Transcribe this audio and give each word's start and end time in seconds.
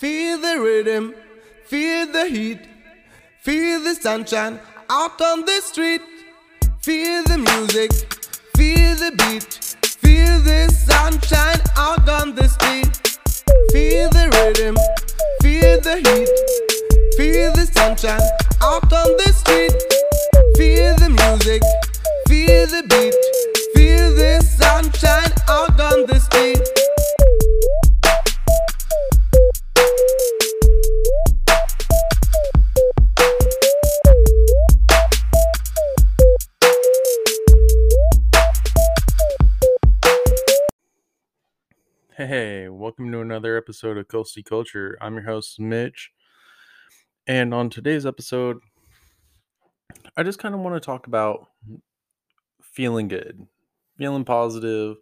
Feel 0.00 0.38
the 0.38 0.58
rhythm, 0.58 1.14
feel 1.66 2.10
the 2.10 2.24
heat, 2.24 2.60
feel 3.42 3.82
the 3.82 3.94
sunshine 3.94 4.58
out 4.88 5.20
on 5.20 5.44
the 5.44 5.60
street. 5.60 6.00
Feel 6.80 7.22
the 7.24 7.36
music, 7.36 7.92
feel 8.56 8.96
the 8.96 9.12
beat, 9.18 9.52
feel 10.00 10.40
the 10.40 10.70
sunshine 10.72 11.60
out 11.76 12.08
on 12.08 12.34
the 12.34 12.48
street. 12.48 12.96
Feel 13.72 14.08
the 14.08 14.30
rhythm, 14.36 14.74
feel 15.42 15.78
the 15.82 15.96
heat, 15.96 16.30
feel 17.18 17.52
the 17.52 17.66
sunshine 17.66 18.26
out 18.62 18.90
on 18.90 19.10
the 19.18 19.32
street. 19.34 19.76
Feel 20.56 20.96
the 20.96 21.10
music, 21.10 21.62
feel 22.26 22.66
the 22.68 22.82
beat, 22.88 23.14
feel 23.74 24.14
the 24.14 24.40
sunshine 24.40 25.32
out 25.46 25.78
on 25.78 26.06
the 26.06 26.18
street. 26.18 26.79
Hey, 42.30 42.68
welcome 42.68 43.10
to 43.10 43.22
another 43.22 43.56
episode 43.56 43.98
of 43.98 44.06
Coasty 44.06 44.44
Culture. 44.44 44.96
I'm 45.00 45.14
your 45.14 45.24
host, 45.24 45.58
Mitch. 45.58 46.12
And 47.26 47.52
on 47.52 47.70
today's 47.70 48.06
episode, 48.06 48.60
I 50.16 50.22
just 50.22 50.38
kind 50.38 50.54
of 50.54 50.60
want 50.60 50.76
to 50.76 50.86
talk 50.86 51.08
about 51.08 51.48
feeling 52.62 53.08
good, 53.08 53.44
feeling 53.98 54.24
positive, 54.24 54.98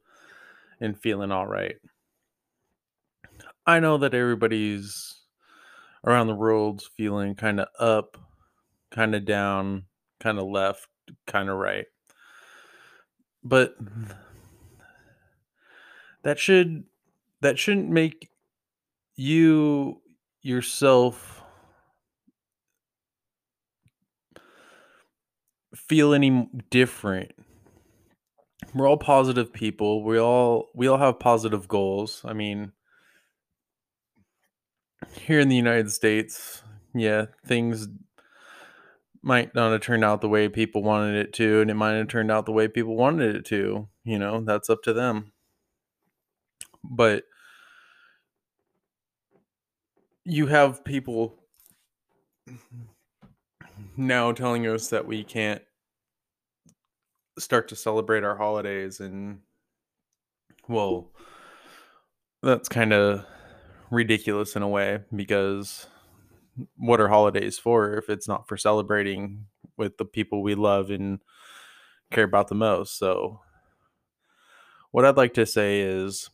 and 0.81 0.99
feeling 0.99 1.31
all 1.31 1.47
right. 1.47 1.77
I 3.67 3.79
know 3.79 3.99
that 3.99 4.15
everybody's 4.15 5.15
around 6.07 6.29
the 6.29 6.35
world's 6.35 6.89
feeling 6.97 7.35
kind 7.35 7.61
of 7.61 7.69
up, 7.79 8.17
kind 8.91 9.15
of 9.15 9.27
down, 9.27 9.85
kind 10.19 10.39
of 10.39 10.47
left, 10.47 10.87
kind 11.27 11.51
of 11.51 11.59
right. 11.59 11.89
But 13.45 13.77
that 16.23 16.39
should 16.39 16.85
that 17.41 17.59
shouldn't 17.59 17.89
make 17.89 18.31
you 19.17 20.01
yourself 20.43 21.43
feel 25.75 26.13
any 26.13 26.49
different. 26.71 27.33
We're 28.75 28.89
all 28.89 28.97
positive 28.97 29.53
people. 29.53 30.05
We 30.05 30.19
all 30.19 30.69
we 30.75 30.87
all 30.87 30.99
have 30.99 31.19
positive 31.19 31.69
goals. 31.69 32.23
I 32.25 32.33
mean 32.33 32.73
here 35.13 35.41
in 35.41 35.49
the 35.49 35.57
united 35.57 35.91
states 35.91 36.63
yeah 36.95 37.27
things 37.47 37.89
might 39.23 39.55
not 39.55 39.73
have 39.73 39.81
turned 39.81 40.05
out 40.05 40.21
the 40.21 40.29
way 40.29 40.49
people 40.49 40.83
wanted 40.83 41.15
it 41.15 41.33
to 41.33 41.61
and 41.61 41.71
it 41.71 41.75
might 41.75 41.93
have 41.93 42.09
turned 42.09 42.31
out 42.31 42.47
the 42.47 42.53
way 42.53 42.67
people 42.69 42.97
wanted 42.97 43.35
it 43.37 43.45
to 43.45 43.89
you 44.05 44.19
know 44.19 44.41
that's 44.41 44.71
up 44.71 44.83
to 44.83 44.93
them. 44.93 45.33
But 46.83 47.25
you 50.29 50.47
have 50.47 50.85
people 50.85 51.35
now 53.97 54.31
telling 54.31 54.67
us 54.67 54.89
that 54.89 55.07
we 55.07 55.25
can't 55.25 55.63
start 57.39 57.67
to 57.69 57.75
celebrate 57.75 58.25
our 58.25 58.37
holidays 58.37 59.01
and 59.01 59.39
well 60.69 61.11
that's 62.43 62.69
kind 62.69 62.93
of 62.93 63.25
ridiculous 63.91 64.55
in 64.55 64.61
a 64.61 64.69
way 64.69 65.01
because 65.17 65.87
what 66.77 67.01
are 67.01 67.09
holidays 67.09 67.59
for 67.59 67.95
if 67.95 68.11
it's 68.11 68.29
not 68.29 68.47
for 68.47 68.59
celebrating 68.59 69.47
with 69.79 69.97
the 69.97 70.05
people 70.05 70.43
we 70.43 70.55
love 70.55 70.91
and 70.91 71.21
care 72.11 72.25
about 72.25 72.49
the 72.49 72.55
most? 72.55 72.99
So 72.99 73.41
what 74.91 75.05
i'd 75.05 75.17
like 75.17 75.35
to 75.35 75.47
say 75.47 75.81
is 75.81 76.29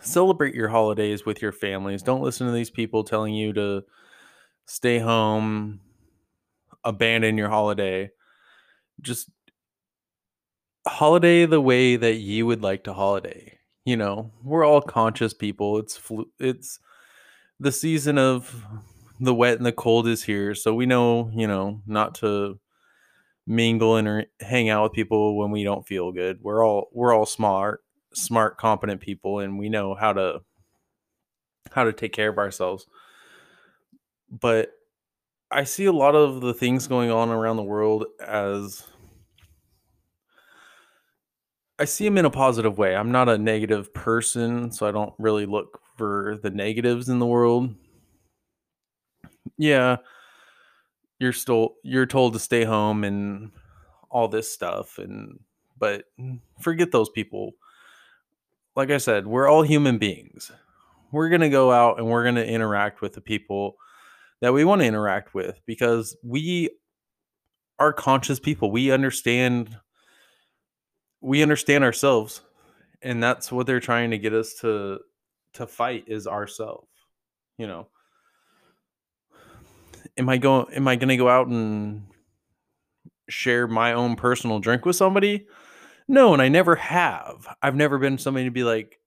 celebrate 0.00 0.54
your 0.54 0.68
holidays 0.68 1.24
with 1.24 1.42
your 1.42 1.52
families. 1.52 2.02
Don't 2.02 2.22
listen 2.22 2.46
to 2.46 2.52
these 2.52 2.70
people 2.70 3.04
telling 3.04 3.34
you 3.34 3.52
to 3.54 3.84
stay 4.66 4.98
home, 4.98 5.80
abandon 6.84 7.36
your 7.36 7.48
holiday. 7.48 8.10
Just 9.00 9.30
holiday 10.86 11.46
the 11.46 11.60
way 11.60 11.96
that 11.96 12.14
you 12.14 12.46
would 12.46 12.62
like 12.62 12.84
to 12.84 12.92
holiday. 12.92 13.58
You 13.84 13.96
know, 13.96 14.32
we're 14.42 14.64
all 14.64 14.80
conscious 14.80 15.32
people. 15.32 15.78
It's 15.78 15.96
flu- 15.96 16.30
it's 16.38 16.78
the 17.60 17.72
season 17.72 18.18
of 18.18 18.64
the 19.20 19.34
wet 19.34 19.56
and 19.56 19.66
the 19.66 19.72
cold 19.72 20.08
is 20.08 20.24
here, 20.24 20.54
so 20.54 20.74
we 20.74 20.86
know, 20.86 21.30
you 21.32 21.46
know, 21.46 21.82
not 21.86 22.16
to 22.16 22.58
mingle 23.46 23.96
and 23.96 24.08
er, 24.08 24.24
hang 24.40 24.68
out 24.68 24.82
with 24.84 24.92
people 24.92 25.36
when 25.38 25.50
we 25.50 25.62
don't 25.62 25.86
feel 25.86 26.10
good. 26.12 26.38
We're 26.42 26.66
all 26.66 26.88
we're 26.92 27.14
all 27.14 27.26
smart 27.26 27.82
smart 28.16 28.56
competent 28.56 29.00
people 29.00 29.40
and 29.40 29.58
we 29.58 29.68
know 29.68 29.94
how 29.94 30.12
to 30.12 30.40
how 31.72 31.84
to 31.84 31.92
take 31.92 32.12
care 32.12 32.30
of 32.30 32.38
ourselves. 32.38 32.86
But 34.30 34.72
i 35.50 35.62
see 35.62 35.84
a 35.84 35.92
lot 35.92 36.16
of 36.16 36.40
the 36.40 36.52
things 36.52 36.88
going 36.88 37.08
on 37.08 37.28
around 37.28 37.56
the 37.56 37.62
world 37.62 38.04
as 38.20 38.82
i 41.78 41.84
see 41.84 42.04
them 42.04 42.18
in 42.18 42.24
a 42.24 42.30
positive 42.30 42.78
way. 42.78 42.96
I'm 42.96 43.12
not 43.12 43.28
a 43.28 43.38
negative 43.38 43.94
person 43.94 44.72
so 44.72 44.88
i 44.88 44.90
don't 44.90 45.14
really 45.18 45.46
look 45.46 45.80
for 45.96 46.38
the 46.42 46.50
negatives 46.50 47.08
in 47.08 47.20
the 47.20 47.26
world. 47.26 47.74
Yeah 49.56 49.98
you're 51.18 51.32
still 51.32 51.76
you're 51.82 52.06
told 52.06 52.32
to 52.32 52.38
stay 52.38 52.64
home 52.64 53.04
and 53.04 53.50
all 54.10 54.28
this 54.28 54.52
stuff 54.52 54.98
and 54.98 55.38
but 55.78 56.04
forget 56.60 56.90
those 56.90 57.10
people 57.10 57.52
like 58.76 58.90
I 58.90 58.98
said, 58.98 59.26
we're 59.26 59.48
all 59.48 59.62
human 59.62 59.98
beings. 59.98 60.52
We're 61.10 61.30
going 61.30 61.40
to 61.40 61.48
go 61.48 61.72
out 61.72 61.98
and 61.98 62.08
we're 62.08 62.22
going 62.22 62.34
to 62.34 62.46
interact 62.46 63.00
with 63.00 63.14
the 63.14 63.20
people 63.22 63.76
that 64.40 64.52
we 64.52 64.64
want 64.64 64.82
to 64.82 64.86
interact 64.86 65.34
with 65.34 65.60
because 65.64 66.16
we 66.22 66.70
are 67.78 67.92
conscious 67.92 68.38
people. 68.38 68.70
We 68.70 68.90
understand 68.90 69.76
we 71.22 71.42
understand 71.42 71.82
ourselves 71.82 72.42
and 73.02 73.22
that's 73.22 73.50
what 73.50 73.66
they're 73.66 73.80
trying 73.80 74.10
to 74.10 74.18
get 74.18 74.34
us 74.34 74.54
to 74.60 74.98
to 75.54 75.66
fight 75.66 76.04
is 76.06 76.26
ourselves. 76.26 76.88
You 77.56 77.66
know. 77.66 77.88
Am 80.18 80.28
I 80.28 80.36
going 80.36 80.72
am 80.74 80.86
I 80.86 80.96
going 80.96 81.08
to 81.08 81.16
go 81.16 81.28
out 81.28 81.46
and 81.46 82.02
share 83.28 83.66
my 83.66 83.94
own 83.94 84.16
personal 84.16 84.60
drink 84.60 84.84
with 84.84 84.96
somebody? 84.96 85.46
No, 86.08 86.32
and 86.32 86.40
I 86.40 86.48
never 86.48 86.76
have. 86.76 87.48
I've 87.62 87.74
never 87.74 87.98
been 87.98 88.18
somebody 88.18 88.44
to 88.44 88.50
be 88.50 88.64
like, 88.64 89.00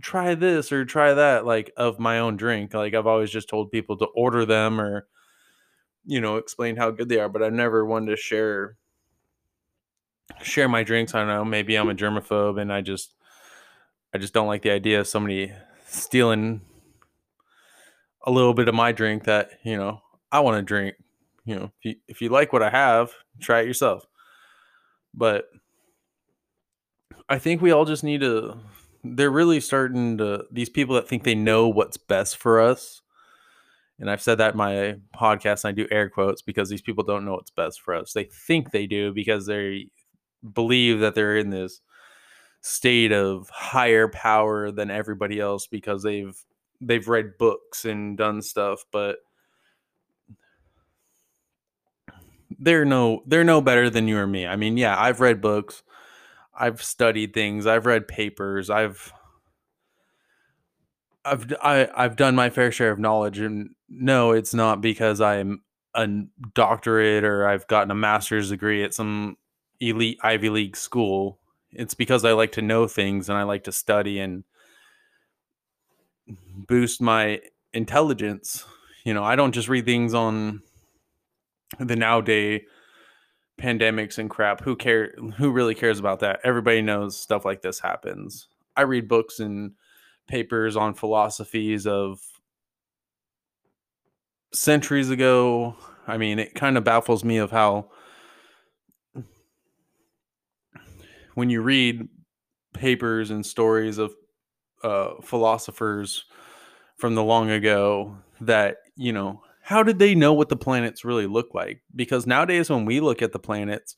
try 0.00 0.34
this 0.34 0.72
or 0.72 0.84
try 0.84 1.14
that, 1.14 1.44
like 1.44 1.72
of 1.76 1.98
my 1.98 2.18
own 2.20 2.36
drink. 2.36 2.74
Like 2.74 2.94
I've 2.94 3.06
always 3.06 3.30
just 3.30 3.48
told 3.48 3.70
people 3.70 3.96
to 3.98 4.06
order 4.06 4.46
them 4.46 4.80
or, 4.80 5.06
you 6.06 6.20
know, 6.20 6.36
explain 6.36 6.76
how 6.76 6.90
good 6.90 7.08
they 7.08 7.18
are, 7.18 7.28
but 7.28 7.42
I've 7.42 7.52
never 7.52 7.84
wanted 7.84 8.10
to 8.10 8.16
share 8.16 8.76
share 10.42 10.68
my 10.68 10.82
drinks. 10.82 11.14
I 11.14 11.18
don't 11.18 11.28
know. 11.28 11.44
Maybe 11.44 11.76
I'm 11.76 11.90
a 11.90 11.94
germaphobe 11.94 12.60
and 12.60 12.72
I 12.72 12.80
just 12.80 13.14
I 14.14 14.18
just 14.18 14.34
don't 14.34 14.46
like 14.46 14.62
the 14.62 14.70
idea 14.70 15.00
of 15.00 15.06
somebody 15.06 15.52
stealing 15.86 16.62
a 18.24 18.30
little 18.30 18.54
bit 18.54 18.68
of 18.68 18.74
my 18.74 18.92
drink 18.92 19.24
that, 19.24 19.50
you 19.64 19.76
know, 19.76 20.00
I 20.32 20.40
want 20.40 20.56
to 20.56 20.62
drink. 20.62 20.96
You 21.44 21.56
know, 21.56 21.72
if 21.78 21.84
you 21.84 21.94
if 22.08 22.22
you 22.22 22.28
like 22.28 22.52
what 22.52 22.62
I 22.62 22.70
have, 22.70 23.12
try 23.40 23.60
it 23.60 23.66
yourself. 23.66 24.06
But 25.14 25.48
I 27.30 27.38
think 27.38 27.62
we 27.62 27.70
all 27.70 27.86
just 27.86 28.04
need 28.04 28.20
to. 28.20 28.58
They're 29.04 29.30
really 29.30 29.60
starting 29.60 30.18
to. 30.18 30.44
These 30.50 30.68
people 30.68 30.96
that 30.96 31.08
think 31.08 31.24
they 31.24 31.36
know 31.36 31.68
what's 31.68 31.96
best 31.96 32.36
for 32.36 32.60
us, 32.60 33.02
and 33.98 34.10
I've 34.10 34.22
said 34.22 34.38
that 34.38 34.52
in 34.52 34.58
my 34.58 34.96
podcast, 35.14 35.64
and 35.64 35.70
I 35.70 35.72
do 35.72 35.88
air 35.90 36.10
quotes 36.10 36.42
because 36.42 36.68
these 36.68 36.82
people 36.82 37.04
don't 37.04 37.24
know 37.24 37.32
what's 37.34 37.50
best 37.50 37.80
for 37.82 37.94
us. 37.94 38.12
They 38.12 38.24
think 38.24 38.72
they 38.72 38.86
do 38.86 39.12
because 39.14 39.46
they 39.46 39.88
believe 40.54 41.00
that 41.00 41.14
they're 41.14 41.36
in 41.36 41.50
this 41.50 41.80
state 42.62 43.12
of 43.12 43.48
higher 43.50 44.08
power 44.08 44.70
than 44.70 44.90
everybody 44.90 45.40
else 45.40 45.66
because 45.66 46.02
they've 46.02 46.36
they've 46.80 47.08
read 47.08 47.38
books 47.38 47.84
and 47.84 48.18
done 48.18 48.42
stuff, 48.42 48.84
but 48.92 49.18
they're 52.58 52.84
no 52.84 53.22
they're 53.26 53.44
no 53.44 53.60
better 53.60 53.88
than 53.90 54.08
you 54.08 54.18
or 54.18 54.26
me. 54.26 54.46
I 54.46 54.56
mean, 54.56 54.76
yeah, 54.76 55.00
I've 55.00 55.20
read 55.20 55.40
books. 55.40 55.82
I've 56.60 56.82
studied 56.82 57.32
things, 57.32 57.66
I've 57.66 57.86
read 57.86 58.06
papers, 58.06 58.68
I've 58.68 59.12
I've 61.24 61.52
I, 61.62 61.88
I've 61.96 62.16
done 62.16 62.34
my 62.34 62.50
fair 62.50 62.70
share 62.70 62.90
of 62.90 62.98
knowledge 62.98 63.38
and 63.38 63.70
no, 63.88 64.32
it's 64.32 64.52
not 64.52 64.82
because 64.82 65.22
I'm 65.22 65.62
a 65.94 66.06
doctorate 66.54 67.24
or 67.24 67.48
I've 67.48 67.66
gotten 67.66 67.90
a 67.90 67.94
master's 67.94 68.50
degree 68.50 68.84
at 68.84 68.92
some 68.92 69.38
elite 69.80 70.18
Ivy 70.22 70.50
League 70.50 70.76
school. 70.76 71.38
It's 71.72 71.94
because 71.94 72.26
I 72.26 72.32
like 72.32 72.52
to 72.52 72.62
know 72.62 72.86
things 72.86 73.30
and 73.30 73.38
I 73.38 73.44
like 73.44 73.64
to 73.64 73.72
study 73.72 74.20
and 74.20 74.44
boost 76.68 77.00
my 77.00 77.40
intelligence. 77.72 78.66
You 79.04 79.14
know, 79.14 79.24
I 79.24 79.34
don't 79.34 79.52
just 79.52 79.68
read 79.68 79.86
things 79.86 80.12
on 80.12 80.60
the 81.78 81.96
nowadays 81.96 82.62
pandemics 83.60 84.18
and 84.18 84.30
crap. 84.30 84.62
Who 84.62 84.76
care 84.76 85.14
who 85.36 85.50
really 85.50 85.74
cares 85.74 85.98
about 85.98 86.20
that? 86.20 86.40
Everybody 86.44 86.82
knows 86.82 87.16
stuff 87.16 87.44
like 87.44 87.62
this 87.62 87.80
happens. 87.80 88.48
I 88.76 88.82
read 88.82 89.08
books 89.08 89.40
and 89.40 89.72
papers 90.26 90.76
on 90.76 90.94
philosophies 90.94 91.86
of 91.86 92.20
centuries 94.52 95.10
ago. 95.10 95.76
I 96.06 96.16
mean, 96.16 96.38
it 96.38 96.54
kind 96.54 96.76
of 96.76 96.84
baffles 96.84 97.24
me 97.24 97.36
of 97.38 97.50
how 97.50 97.90
when 101.34 101.50
you 101.50 101.62
read 101.62 102.08
papers 102.72 103.30
and 103.30 103.44
stories 103.44 103.98
of 103.98 104.14
uh, 104.82 105.20
philosophers 105.22 106.24
from 106.96 107.14
the 107.14 107.24
long 107.24 107.50
ago 107.50 108.16
that 108.40 108.78
you 108.96 109.12
know 109.12 109.42
how 109.70 109.84
did 109.84 110.00
they 110.00 110.16
know 110.16 110.32
what 110.32 110.48
the 110.48 110.56
planets 110.56 111.04
really 111.04 111.28
look 111.28 111.54
like? 111.54 111.80
Because 111.94 112.26
nowadays 112.26 112.68
when 112.68 112.84
we 112.86 112.98
look 112.98 113.22
at 113.22 113.30
the 113.30 113.38
planets 113.38 113.94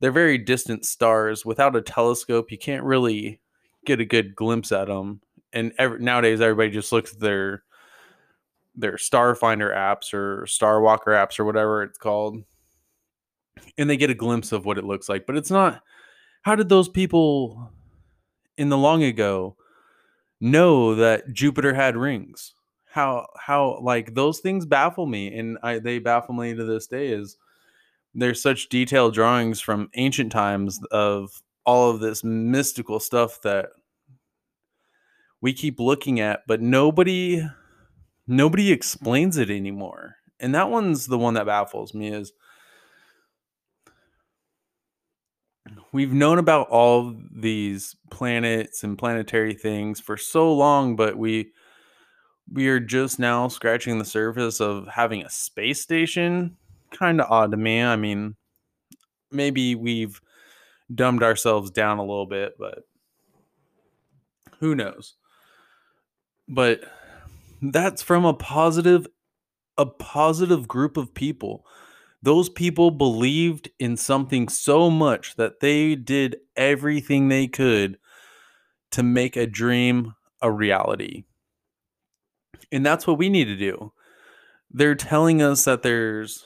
they're 0.00 0.12
very 0.12 0.36
distant 0.36 0.84
stars. 0.84 1.46
Without 1.46 1.74
a 1.74 1.80
telescope 1.80 2.52
you 2.52 2.58
can't 2.58 2.84
really 2.84 3.40
get 3.86 3.98
a 3.98 4.04
good 4.04 4.36
glimpse 4.36 4.72
at 4.72 4.88
them 4.88 5.22
and 5.54 5.72
every, 5.78 6.00
nowadays 6.00 6.42
everybody 6.42 6.70
just 6.70 6.92
looks 6.92 7.14
at 7.14 7.20
their 7.20 7.62
their 8.76 8.96
starfinder 8.96 9.74
apps 9.74 10.12
or 10.12 10.46
star 10.46 10.82
walker 10.82 11.12
apps 11.12 11.38
or 11.38 11.46
whatever 11.46 11.82
it's 11.82 11.96
called 11.96 12.44
and 13.78 13.88
they 13.88 13.96
get 13.96 14.10
a 14.10 14.14
glimpse 14.14 14.52
of 14.52 14.66
what 14.66 14.76
it 14.76 14.84
looks 14.84 15.08
like. 15.08 15.24
But 15.26 15.36
it's 15.36 15.50
not 15.50 15.82
how 16.42 16.56
did 16.56 16.68
those 16.68 16.90
people 16.90 17.72
in 18.58 18.68
the 18.68 18.76
long 18.76 19.02
ago 19.02 19.56
know 20.42 20.94
that 20.94 21.32
Jupiter 21.32 21.72
had 21.72 21.96
rings. 21.96 22.52
How 22.94 23.26
how 23.36 23.80
like 23.82 24.14
those 24.14 24.38
things 24.38 24.66
baffle 24.66 25.06
me 25.06 25.36
and 25.36 25.58
I 25.64 25.80
they 25.80 25.98
baffle 25.98 26.32
me 26.32 26.54
to 26.54 26.64
this 26.64 26.86
day 26.86 27.08
is 27.08 27.36
there's 28.14 28.40
such 28.40 28.68
detailed 28.68 29.14
drawings 29.14 29.60
from 29.60 29.90
ancient 29.94 30.30
times 30.30 30.80
of 30.92 31.42
all 31.66 31.90
of 31.90 31.98
this 31.98 32.22
mystical 32.22 33.00
stuff 33.00 33.40
that 33.42 33.70
we 35.40 35.52
keep 35.52 35.80
looking 35.80 36.20
at 36.20 36.42
but 36.46 36.60
nobody 36.60 37.42
nobody 38.28 38.70
explains 38.70 39.38
it 39.38 39.50
anymore. 39.50 40.14
And 40.38 40.54
that 40.54 40.70
one's 40.70 41.06
the 41.08 41.18
one 41.18 41.34
that 41.34 41.46
baffles 41.46 41.94
me 41.94 42.12
is 42.12 42.32
we've 45.90 46.12
known 46.12 46.38
about 46.38 46.68
all 46.68 47.16
these 47.34 47.96
planets 48.12 48.84
and 48.84 48.96
planetary 48.96 49.54
things 49.54 49.98
for 49.98 50.16
so 50.16 50.54
long, 50.54 50.94
but 50.94 51.16
we 51.16 51.50
we 52.50 52.68
are 52.68 52.80
just 52.80 53.18
now 53.18 53.48
scratching 53.48 53.98
the 53.98 54.04
surface 54.04 54.60
of 54.60 54.88
having 54.88 55.22
a 55.22 55.30
space 55.30 55.80
station. 55.80 56.56
Kind 56.90 57.20
of 57.20 57.30
odd 57.30 57.50
to 57.50 57.56
me. 57.56 57.82
I 57.82 57.96
mean, 57.96 58.36
maybe 59.30 59.74
we've 59.74 60.20
dumbed 60.94 61.22
ourselves 61.22 61.70
down 61.70 61.98
a 61.98 62.04
little 62.04 62.26
bit, 62.26 62.54
but 62.58 62.84
who 64.60 64.74
knows? 64.74 65.14
But 66.48 66.80
that's 67.62 68.02
from 68.02 68.24
a 68.24 68.34
positive 68.34 69.06
a 69.76 69.86
positive 69.86 70.68
group 70.68 70.96
of 70.96 71.14
people 71.14 71.66
those 72.24 72.48
people 72.48 72.90
believed 72.90 73.68
in 73.78 73.98
something 73.98 74.48
so 74.48 74.88
much 74.88 75.36
that 75.36 75.60
they 75.60 75.94
did 75.94 76.36
everything 76.56 77.28
they 77.28 77.46
could 77.46 77.98
to 78.90 79.02
make 79.02 79.36
a 79.36 79.46
dream 79.46 80.14
a 80.40 80.50
reality. 80.50 81.24
And 82.72 82.84
that's 82.84 83.06
what 83.06 83.18
we 83.18 83.28
need 83.28 83.46
to 83.46 83.56
do. 83.56 83.92
They're 84.70 84.94
telling 84.94 85.40
us 85.40 85.64
that 85.64 85.82
there's 85.82 86.44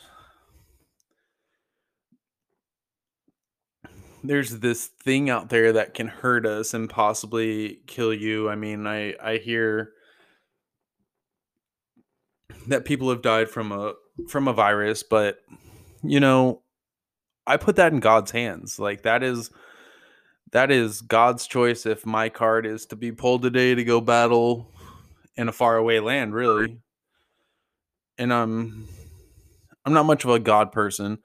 there's 4.22 4.58
this 4.58 4.86
thing 4.86 5.30
out 5.30 5.48
there 5.48 5.72
that 5.72 5.94
can 5.94 6.08
hurt 6.08 6.44
us 6.44 6.74
and 6.74 6.90
possibly 6.90 7.80
kill 7.86 8.12
you. 8.12 8.48
I 8.48 8.56
mean, 8.56 8.86
I 8.86 9.14
I 9.22 9.38
hear 9.38 9.92
that 12.66 12.84
people 12.84 13.08
have 13.10 13.22
died 13.22 13.48
from 13.48 13.72
a 13.72 13.94
from 14.28 14.48
a 14.48 14.52
virus, 14.52 15.02
but 15.02 15.38
you 16.02 16.20
know, 16.20 16.62
I 17.46 17.56
put 17.56 17.76
that 17.76 17.92
in 17.92 18.00
God's 18.00 18.30
hands. 18.30 18.78
Like 18.78 19.02
that 19.02 19.22
is 19.22 19.50
that 20.52 20.70
is 20.70 21.00
God's 21.00 21.46
choice 21.46 21.86
if 21.86 22.06
my 22.06 22.28
card 22.28 22.66
is 22.66 22.86
to 22.86 22.96
be 22.96 23.12
pulled 23.12 23.42
today 23.42 23.74
to 23.74 23.84
go 23.84 24.00
battle 24.00 24.72
in 25.38 25.48
a 25.48 25.52
faraway 25.52 26.00
land, 26.00 26.34
really. 26.34 26.78
And 28.18 28.34
I'm 28.34 28.88
I'm 29.86 29.94
not 29.94 30.04
much 30.04 30.24
of 30.24 30.30
a 30.30 30.40
God 30.40 30.72
person. 30.72 31.18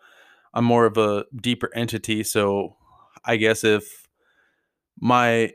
I'm 0.54 0.64
more 0.64 0.86
of 0.86 0.98
a 0.98 1.26
deeper 1.36 1.70
entity, 1.76 2.24
so 2.24 2.78
I 3.26 3.36
guess 3.38 3.64
if 3.64 4.08
my 5.00 5.52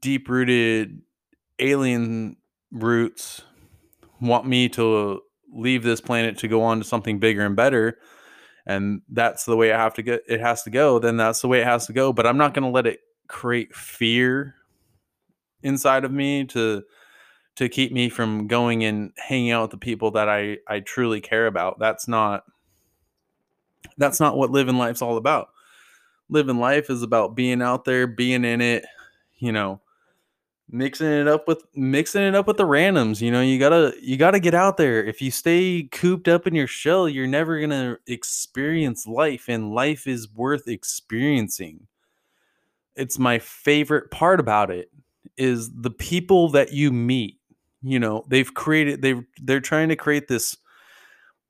deep 0.00 0.28
rooted 0.28 1.00
alien 1.58 2.36
roots 2.70 3.42
want 4.20 4.46
me 4.46 4.68
to 4.68 5.20
leave 5.52 5.82
this 5.82 6.00
planet 6.00 6.38
to 6.38 6.48
go 6.48 6.62
on 6.62 6.78
to 6.78 6.84
something 6.84 7.18
bigger 7.18 7.44
and 7.44 7.54
better 7.54 7.98
and 8.66 9.02
that's 9.08 9.44
the 9.44 9.56
way 9.56 9.72
I 9.72 9.78
have 9.78 9.94
to 9.94 10.02
get 10.02 10.22
it 10.26 10.40
has 10.40 10.62
to 10.64 10.70
go 10.70 10.98
then 10.98 11.16
that's 11.16 11.40
the 11.40 11.48
way 11.48 11.60
it 11.60 11.66
has 11.66 11.86
to 11.86 11.92
go 11.92 12.12
but 12.12 12.26
i'm 12.26 12.38
not 12.38 12.54
going 12.54 12.64
to 12.64 12.70
let 12.70 12.86
it 12.86 13.00
create 13.28 13.74
fear 13.74 14.56
inside 15.62 16.04
of 16.04 16.10
me 16.10 16.44
to 16.46 16.82
to 17.56 17.68
keep 17.68 17.92
me 17.92 18.08
from 18.08 18.46
going 18.46 18.84
and 18.84 19.12
hanging 19.16 19.52
out 19.52 19.62
with 19.62 19.70
the 19.70 19.76
people 19.76 20.10
that 20.12 20.28
i 20.28 20.58
i 20.68 20.80
truly 20.80 21.20
care 21.20 21.46
about. 21.46 21.78
That's 21.78 22.08
not 22.08 22.44
that's 23.96 24.20
not 24.20 24.36
what 24.36 24.50
living 24.50 24.78
life's 24.78 25.02
all 25.02 25.16
about. 25.16 25.48
Living 26.28 26.58
life 26.58 26.90
is 26.90 27.02
about 27.02 27.34
being 27.34 27.62
out 27.62 27.84
there 27.84 28.06
being 28.06 28.44
in 28.44 28.60
it 28.60 28.84
you 29.38 29.52
know 29.52 29.80
mixing 30.70 31.06
it 31.06 31.28
up 31.28 31.46
with 31.46 31.62
mixing 31.74 32.22
it 32.22 32.34
up 32.34 32.46
with 32.46 32.56
the 32.56 32.64
randoms 32.64 33.20
you 33.20 33.30
know 33.30 33.42
you 33.42 33.58
gotta 33.58 33.92
you 34.00 34.16
gotta 34.16 34.40
get 34.40 34.54
out 34.54 34.76
there. 34.76 35.04
If 35.04 35.22
you 35.22 35.30
stay 35.30 35.88
cooped 35.92 36.26
up 36.26 36.46
in 36.46 36.54
your 36.54 36.66
shell 36.66 37.08
you're 37.08 37.26
never 37.26 37.60
gonna 37.60 37.98
experience 38.06 39.06
life 39.06 39.48
and 39.48 39.72
life 39.72 40.06
is 40.06 40.32
worth 40.32 40.66
experiencing. 40.66 41.86
It's 42.96 43.18
my 43.18 43.38
favorite 43.40 44.10
part 44.10 44.38
about 44.38 44.70
it 44.70 44.90
is 45.36 45.70
the 45.72 45.90
people 45.90 46.48
that 46.50 46.72
you 46.72 46.92
meet 46.92 47.38
you 47.84 47.98
know 47.98 48.24
they've 48.28 48.54
created 48.54 49.02
they 49.02 49.14
they're 49.42 49.60
trying 49.60 49.88
to 49.88 49.96
create 49.96 50.26
this 50.28 50.56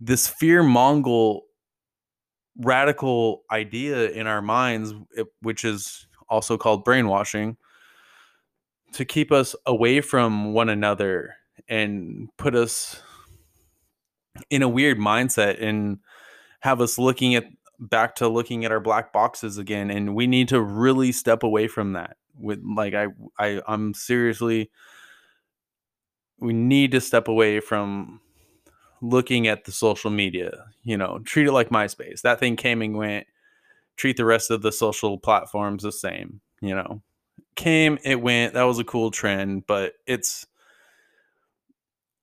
this 0.00 0.26
fear 0.26 0.62
mongol 0.62 1.44
radical 2.58 3.42
idea 3.50 4.10
in 4.10 4.26
our 4.26 4.42
minds 4.42 4.92
eh, 5.16 5.24
which 5.40 5.64
is 5.64 6.06
also 6.28 6.56
called 6.56 6.84
brainwashing 6.84 7.56
to 8.92 9.04
keep 9.04 9.32
us 9.32 9.56
away 9.66 10.00
from 10.00 10.52
one 10.52 10.68
another 10.68 11.34
and 11.68 12.28
put 12.36 12.54
us 12.54 13.02
in 14.50 14.62
a 14.62 14.68
weird 14.68 14.98
mindset 14.98 15.62
and 15.62 15.98
have 16.60 16.80
us 16.80 16.98
looking 16.98 17.34
at 17.34 17.44
back 17.78 18.14
to 18.16 18.28
looking 18.28 18.64
at 18.64 18.72
our 18.72 18.80
black 18.80 19.12
boxes 19.12 19.58
again. 19.58 19.90
And 19.90 20.14
we 20.14 20.26
need 20.26 20.48
to 20.48 20.60
really 20.60 21.12
step 21.12 21.42
away 21.42 21.66
from 21.66 21.92
that 21.92 22.16
with 22.36 22.60
like 22.76 22.94
i 22.94 23.06
i 23.38 23.60
i'm 23.68 23.94
seriously 23.94 24.68
we 26.40 26.52
need 26.52 26.92
to 26.92 27.00
step 27.00 27.28
away 27.28 27.60
from 27.60 28.20
looking 29.00 29.46
at 29.46 29.64
the 29.64 29.72
social 29.72 30.10
media 30.10 30.64
you 30.82 30.96
know 30.96 31.18
treat 31.24 31.46
it 31.46 31.52
like 31.52 31.68
myspace. 31.70 32.22
That 32.22 32.40
thing 32.40 32.56
came 32.56 32.82
and 32.82 32.96
went. 32.96 33.26
Treat 33.96 34.16
the 34.16 34.24
rest 34.24 34.50
of 34.50 34.62
the 34.62 34.72
social 34.72 35.18
platforms 35.18 35.82
the 35.82 35.92
same 35.92 36.40
you 36.64 36.74
know. 36.74 37.02
Came, 37.56 37.98
it 38.04 38.20
went. 38.20 38.54
That 38.54 38.64
was 38.64 38.78
a 38.78 38.84
cool 38.84 39.10
trend, 39.10 39.66
but 39.66 39.94
it's 40.06 40.46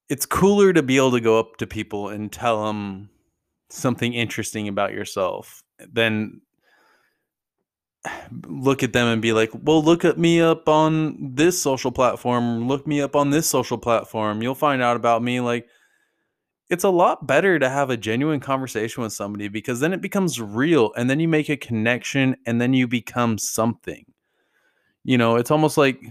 it's 0.10 0.26
cooler 0.26 0.74
to 0.74 0.84
be 0.84 0.98
able 0.98 1.12
to 1.12 1.22
go 1.22 1.40
up 1.40 1.56
to 1.58 1.68
people 1.68 2.10
and 2.10 2.32
tell 2.32 2.66
them 2.66 3.10
something 3.70 4.14
interesting 4.14 4.68
about 4.68 4.92
yourself 4.92 5.64
than 5.80 6.42
look 8.48 8.84
at 8.84 8.94
them 8.94 9.08
and 9.08 9.22
be 9.22 9.34
like, 9.34 9.52
"Well, 9.54 9.84
look 9.84 10.06
at 10.06 10.18
me 10.18 10.42
up 10.42 10.68
on 10.68 11.36
this 11.36 11.62
social 11.62 11.92
platform. 11.92 12.68
Look 12.68 12.88
me 12.88 13.02
up 13.02 13.16
on 13.16 13.30
this 13.30 13.48
social 13.48 13.78
platform. 13.78 14.42
You'll 14.42 14.56
find 14.56 14.82
out 14.82 14.96
about 14.96 15.24
me." 15.24 15.40
Like 15.40 15.68
it's 16.72 16.86
a 16.86 16.90
lot 16.90 17.28
better 17.28 17.60
to 17.60 17.70
have 17.70 17.90
a 17.90 17.98
genuine 17.98 18.40
conversation 18.40 19.04
with 19.04 19.12
somebody 19.12 19.50
because 19.50 19.82
then 19.82 19.92
it 19.92 20.02
becomes 20.02 20.42
real 20.42 20.94
and 20.96 21.10
then 21.10 21.20
you 21.20 21.28
make 21.28 21.50
a 21.50 21.58
connection 21.58 22.38
and 22.46 22.62
then 22.62 22.74
you 22.74 22.88
become 22.88 23.38
something 23.38 24.06
you 25.04 25.18
know 25.18 25.36
it's 25.36 25.52
almost 25.52 25.78
like 25.78 26.02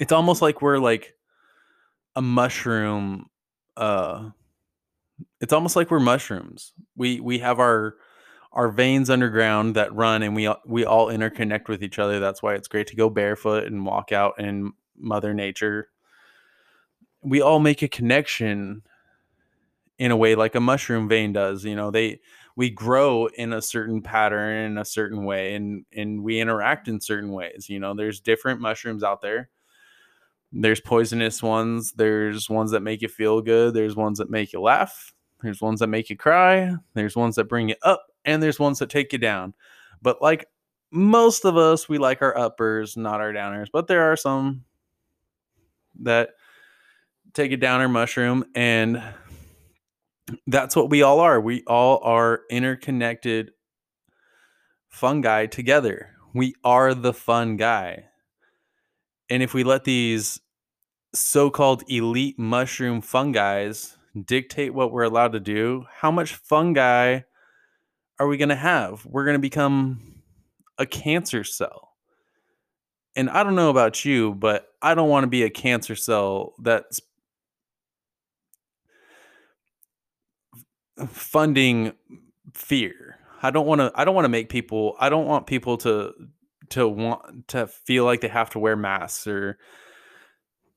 it's 0.00 0.10
almost 0.10 0.42
like 0.42 0.60
we're 0.60 0.78
like 0.78 1.14
a 2.16 2.22
mushroom 2.22 3.26
uh 3.76 4.28
it's 5.40 5.52
almost 5.52 5.76
like 5.76 5.90
we're 5.90 6.00
mushrooms 6.00 6.72
we 6.96 7.20
we 7.20 7.38
have 7.38 7.60
our 7.60 7.94
our 8.54 8.68
veins 8.68 9.10
underground 9.10 9.74
that 9.74 9.92
run 9.92 10.22
and 10.22 10.34
we 10.34 10.48
we 10.64 10.84
all 10.84 11.08
interconnect 11.08 11.68
with 11.68 11.82
each 11.82 11.98
other. 11.98 12.20
That's 12.20 12.42
why 12.42 12.54
it's 12.54 12.68
great 12.68 12.86
to 12.86 12.96
go 12.96 13.10
barefoot 13.10 13.64
and 13.64 13.84
walk 13.84 14.12
out 14.12 14.38
in 14.38 14.72
mother 14.96 15.34
nature. 15.34 15.88
We 17.20 17.42
all 17.42 17.58
make 17.58 17.82
a 17.82 17.88
connection 17.88 18.82
in 19.98 20.12
a 20.12 20.16
way 20.16 20.34
like 20.36 20.54
a 20.54 20.60
mushroom 20.60 21.08
vein 21.08 21.32
does 21.32 21.64
you 21.64 21.76
know 21.76 21.90
they 21.90 22.20
we 22.56 22.68
grow 22.68 23.26
in 23.26 23.52
a 23.52 23.62
certain 23.62 24.02
pattern 24.02 24.72
in 24.72 24.78
a 24.78 24.84
certain 24.84 25.24
way 25.24 25.54
and 25.54 25.84
and 25.96 26.22
we 26.22 26.40
interact 26.40 26.88
in 26.88 27.00
certain 27.00 27.30
ways 27.30 27.68
you 27.68 27.78
know 27.78 27.94
there's 27.94 28.20
different 28.20 28.60
mushrooms 28.60 29.02
out 29.04 29.20
there. 29.20 29.48
There's 30.56 30.80
poisonous 30.80 31.42
ones 31.42 31.92
there's 31.96 32.48
ones 32.48 32.70
that 32.70 32.80
make 32.80 33.02
you 33.02 33.08
feel 33.08 33.40
good 33.40 33.74
there's 33.74 33.96
ones 33.96 34.18
that 34.18 34.30
make 34.30 34.52
you 34.52 34.60
laugh 34.60 35.12
there's 35.42 35.60
ones 35.60 35.80
that 35.80 35.88
make 35.88 36.08
you 36.10 36.16
cry 36.16 36.72
there's 36.94 37.16
ones 37.16 37.34
that 37.34 37.48
bring 37.48 37.68
you 37.68 37.74
up 37.82 38.06
and 38.24 38.42
there's 38.42 38.58
ones 38.58 38.78
that 38.78 38.90
take 38.90 39.12
you 39.12 39.18
down. 39.18 39.54
But 40.02 40.20
like 40.22 40.46
most 40.90 41.44
of 41.44 41.56
us 41.56 41.88
we 41.88 41.98
like 41.98 42.22
our 42.22 42.36
uppers 42.38 42.96
not 42.96 43.20
our 43.20 43.32
downers 43.32 43.66
but 43.72 43.88
there 43.88 44.04
are 44.04 44.16
some 44.16 44.64
that 46.00 46.30
take 47.32 47.50
a 47.50 47.56
downer 47.56 47.88
mushroom 47.88 48.44
and 48.54 49.02
that's 50.46 50.76
what 50.76 50.88
we 50.88 51.02
all 51.02 51.20
are. 51.20 51.40
We 51.40 51.62
all 51.66 52.00
are 52.02 52.42
interconnected 52.50 53.50
fungi 54.88 55.46
together. 55.46 56.10
We 56.32 56.54
are 56.64 56.94
the 56.94 57.12
fun 57.12 57.56
guy 57.56 58.04
and 59.28 59.42
if 59.42 59.52
we 59.54 59.64
let 59.64 59.84
these 59.84 60.40
so-called 61.12 61.82
elite 61.88 62.38
mushroom 62.38 63.00
fungi's 63.00 63.96
dictate 64.26 64.74
what 64.74 64.92
we're 64.92 65.02
allowed 65.02 65.32
to 65.32 65.40
do 65.40 65.84
how 65.90 66.10
much 66.10 66.34
fungi 66.34 67.20
are 68.18 68.26
we 68.26 68.36
going 68.36 68.48
to 68.48 68.54
have 68.54 69.04
we're 69.06 69.24
going 69.24 69.34
to 69.34 69.40
become 69.40 70.14
a 70.78 70.86
cancer 70.86 71.44
cell. 71.44 71.92
And 73.16 73.30
I 73.30 73.44
don't 73.44 73.54
know 73.54 73.70
about 73.70 74.04
you, 74.04 74.34
but 74.34 74.66
I 74.82 74.94
don't 74.94 75.08
want 75.08 75.24
to 75.24 75.28
be 75.28 75.44
a 75.44 75.50
cancer 75.50 75.94
cell 75.94 76.54
that's 76.58 77.00
funding 81.08 81.92
fear. 82.54 83.18
I 83.42 83.50
don't 83.50 83.66
want 83.66 83.80
to 83.80 83.92
I 83.94 84.04
don't 84.04 84.14
want 84.14 84.24
to 84.24 84.30
make 84.30 84.48
people 84.48 84.96
I 84.98 85.08
don't 85.08 85.26
want 85.26 85.46
people 85.46 85.76
to 85.78 86.12
to 86.70 86.88
want 86.88 87.48
to 87.48 87.66
feel 87.66 88.04
like 88.04 88.20
they 88.20 88.28
have 88.28 88.50
to 88.50 88.58
wear 88.58 88.74
masks 88.74 89.26
or 89.26 89.58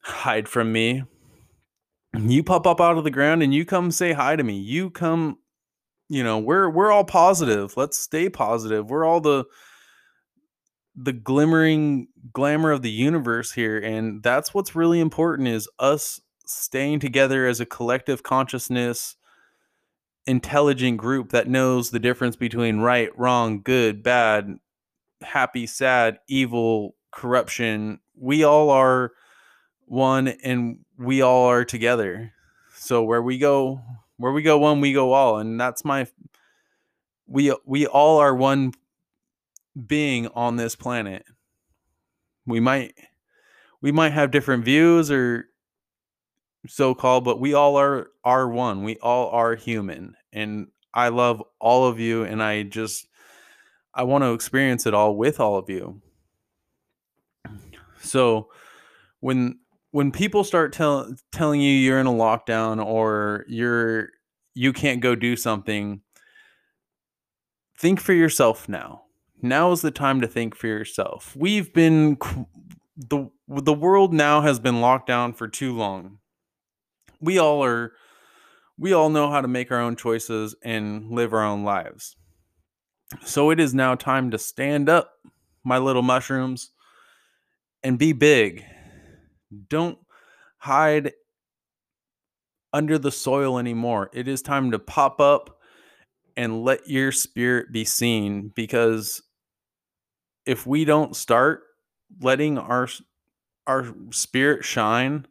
hide 0.02 0.48
from 0.48 0.72
me. 0.72 1.04
You 2.14 2.44
pop 2.44 2.68
up 2.68 2.82
out 2.82 2.98
of 2.98 3.04
the 3.04 3.12
ground 3.12 3.42
and 3.42 3.54
you 3.54 3.66
come 3.66 3.92
say 3.92 4.14
hi 4.14 4.36
to 4.36 4.44
me. 4.44 4.60
You 4.60 4.90
come 4.90 5.38
you 6.10 6.24
know, 6.24 6.40
we're 6.40 6.70
we're 6.70 6.92
all 6.92 7.04
positive. 7.04 7.76
Let's 7.76 7.98
stay 7.98 8.30
positive. 8.30 8.90
We're 8.90 9.06
all 9.06 9.22
the 9.22 9.46
the 10.98 11.14
glimmering 11.14 12.08
glamour 12.34 12.72
of 12.72 12.82
the 12.82 12.90
universe 12.90 13.52
here 13.52 13.78
and 13.78 14.24
that's 14.24 14.54
what's 14.54 14.76
really 14.76 15.00
important 15.00 15.48
is 15.48 15.70
us 15.78 16.20
staying 16.44 17.00
together 17.00 17.46
as 17.46 17.60
a 17.60 17.66
collective 17.68 18.24
consciousness 18.24 19.16
intelligent 20.26 20.98
group 20.98 21.30
that 21.30 21.48
knows 21.48 21.92
the 21.92 22.00
difference 22.00 22.36
between 22.36 22.80
right 22.80 23.18
wrong 23.18 23.62
good 23.62 24.02
bad 24.02 24.56
happy 25.22 25.68
sad 25.68 26.18
evil 26.28 26.96
corruption 27.12 28.00
we 28.20 28.44
all 28.44 28.72
are 28.72 29.12
one 29.86 30.28
and 30.28 30.80
we 30.98 31.22
all 31.22 31.46
are 31.46 31.64
together 31.64 32.34
so 32.76 33.04
where 33.04 33.22
we 33.22 33.38
go 33.38 33.80
where 34.18 34.32
we 34.32 34.42
go 34.42 34.58
one 34.58 34.82
we 34.82 34.94
go 34.94 35.14
all 35.14 35.38
and 35.38 35.60
that's 35.60 35.86
my 35.86 36.08
we 37.28 37.56
we 37.66 37.86
all 37.86 38.18
are 38.18 38.36
one 38.36 38.74
being 39.86 40.28
on 40.30 40.56
this 40.56 40.76
planet. 40.76 41.26
We 42.46 42.60
might 42.60 42.94
we 43.82 43.92
might 43.92 44.14
have 44.14 44.32
different 44.32 44.66
views 44.66 45.12
or 45.12 45.46
so 46.68 46.96
called, 46.96 47.26
but 47.26 47.40
we 47.40 47.54
all 47.54 47.76
are 47.78 48.08
are 48.24 48.50
one. 48.50 48.84
We 48.84 48.98
all 48.98 49.30
are 49.30 49.56
human. 49.56 50.16
And 50.34 50.68
I 50.94 51.10
love 51.10 51.44
all 51.60 51.86
of 51.86 52.00
you 52.00 52.24
and 52.24 52.42
I 52.42 52.64
just 52.64 53.08
I 53.94 54.04
want 54.04 54.24
to 54.24 54.34
experience 54.34 54.86
it 54.86 54.94
all 54.94 55.16
with 55.16 55.40
all 55.40 55.58
of 55.58 55.70
you. 55.70 56.02
So 58.02 58.50
when 59.20 59.60
when 59.92 60.12
people 60.12 60.44
start 60.44 60.74
tell, 60.74 61.14
telling 61.32 61.62
you 61.62 61.72
you're 61.72 62.00
in 62.00 62.08
a 62.08 62.12
lockdown 62.12 62.84
or 62.84 63.46
you're 63.48 64.10
you 64.54 64.74
can't 64.74 65.02
go 65.02 65.16
do 65.16 65.36
something, 65.36 66.02
think 67.78 68.00
for 68.00 68.14
yourself 68.14 68.68
now 68.68 69.04
now 69.42 69.72
is 69.72 69.82
the 69.82 69.92
time 69.92 70.22
to 70.22 70.28
think 70.28 70.56
for 70.56 70.68
yourself. 70.68 71.36
We've 71.36 71.74
been 71.74 72.18
the 72.98 73.30
the 73.48 73.74
world 73.74 74.14
now 74.14 74.42
has 74.42 74.60
been 74.60 74.82
locked 74.82 75.08
down 75.08 75.34
for 75.34 75.48
too 75.48 75.76
long. 75.76 76.20
We 77.22 77.38
all 77.38 77.64
are 77.64 77.94
we 78.78 78.94
all 78.94 79.10
know 79.10 79.30
how 79.30 79.42
to 79.42 79.48
make 79.48 79.72
our 79.72 79.80
own 79.80 79.96
choices 79.96 80.56
and 80.64 81.12
live 81.12 81.34
our 81.34 81.44
own 81.44 81.64
lives. 81.64 82.16
So 83.26 83.50
it 83.52 83.60
is 83.60 83.74
now 83.74 83.96
time 83.96 84.32
to 84.32 84.38
stand 84.38 84.90
up, 84.90 85.14
my 85.64 85.78
little 85.78 86.02
mushrooms, 86.02 86.72
and 87.84 87.98
be 87.98 88.12
big. 88.12 88.66
Don't 89.70 89.98
hide 90.58 91.14
under 92.74 92.98
the 92.98 93.12
soil 93.12 93.58
anymore. 93.58 94.10
It 94.14 94.28
is 94.28 94.42
time 94.42 94.72
to 94.72 94.80
pop 94.80 95.20
up 95.20 95.58
and 96.36 96.64
let 96.64 96.88
your 96.88 97.12
spirit 97.12 97.72
be 97.72 97.84
seen 97.84 98.52
because 98.56 99.24
if 100.46 100.66
we 100.66 100.86
don't 100.86 101.16
start 101.16 101.64
letting 102.22 102.58
our 102.58 102.88
our 103.66 103.94
spirit 104.12 104.64
shine 104.64 105.26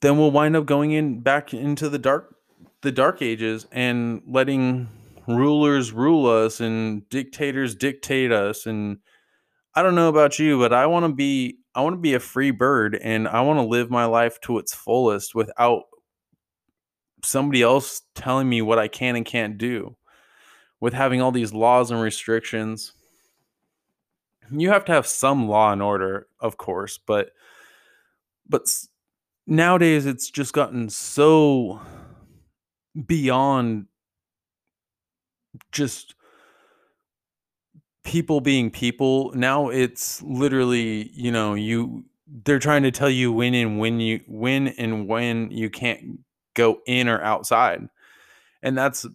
then 0.00 0.18
we'll 0.18 0.30
wind 0.30 0.56
up 0.56 0.66
going 0.66 0.90
in 0.90 1.20
back 1.20 1.54
into 1.54 1.88
the 1.88 1.98
dark 1.98 2.34
the 2.82 2.90
dark 2.90 3.22
ages 3.22 3.66
and 3.70 4.22
letting 4.26 4.88
rulers 5.28 5.92
rule 5.92 6.26
us 6.26 6.58
and 6.60 7.08
dictators 7.10 7.74
dictate 7.74 8.32
us 8.32 8.66
and 8.66 8.98
I 9.74 9.82
don't 9.82 9.94
know 9.94 10.08
about 10.08 10.38
you 10.38 10.58
but 10.58 10.72
I 10.72 10.86
want 10.86 11.04
to 11.04 11.12
be 11.12 11.58
I 11.74 11.80
want 11.82 11.94
to 11.94 12.00
be 12.00 12.14
a 12.14 12.20
free 12.20 12.50
bird 12.50 12.98
and 13.02 13.26
I 13.26 13.40
want 13.40 13.58
to 13.58 13.64
live 13.64 13.90
my 13.90 14.04
life 14.04 14.40
to 14.42 14.58
its 14.58 14.74
fullest 14.74 15.34
without 15.34 15.84
somebody 17.24 17.62
else 17.62 18.02
telling 18.14 18.48
me 18.48 18.62
what 18.62 18.78
I 18.78 18.88
can 18.88 19.16
and 19.16 19.26
can't 19.26 19.58
do 19.58 19.96
with 20.80 20.92
having 20.92 21.20
all 21.20 21.32
these 21.32 21.52
laws 21.52 21.90
and 21.90 22.00
restrictions. 22.00 22.92
You 24.50 24.68
have 24.70 24.84
to 24.84 24.92
have 24.92 25.06
some 25.06 25.48
law 25.48 25.72
and 25.72 25.82
order 25.82 26.28
of 26.38 26.58
course 26.58 26.98
but 26.98 27.30
but 28.48 28.62
nowadays 29.46 30.06
it's 30.06 30.30
just 30.30 30.52
gotten 30.52 30.90
so 30.90 31.80
beyond 33.06 33.86
just 35.72 36.14
people 38.04 38.40
being 38.40 38.70
people 38.70 39.32
now 39.34 39.68
it's 39.68 40.22
literally 40.22 41.10
you 41.14 41.32
know 41.32 41.54
you 41.54 42.04
they're 42.44 42.58
trying 42.58 42.82
to 42.82 42.90
tell 42.90 43.10
you 43.10 43.32
when 43.32 43.54
and 43.54 43.78
when 43.78 44.00
you 44.00 44.20
when 44.28 44.68
and 44.68 45.08
when 45.08 45.50
you 45.50 45.70
can't 45.70 46.20
go 46.54 46.80
in 46.86 47.08
or 47.08 47.20
outside 47.22 47.88
and 48.62 48.76
that's 48.76 49.06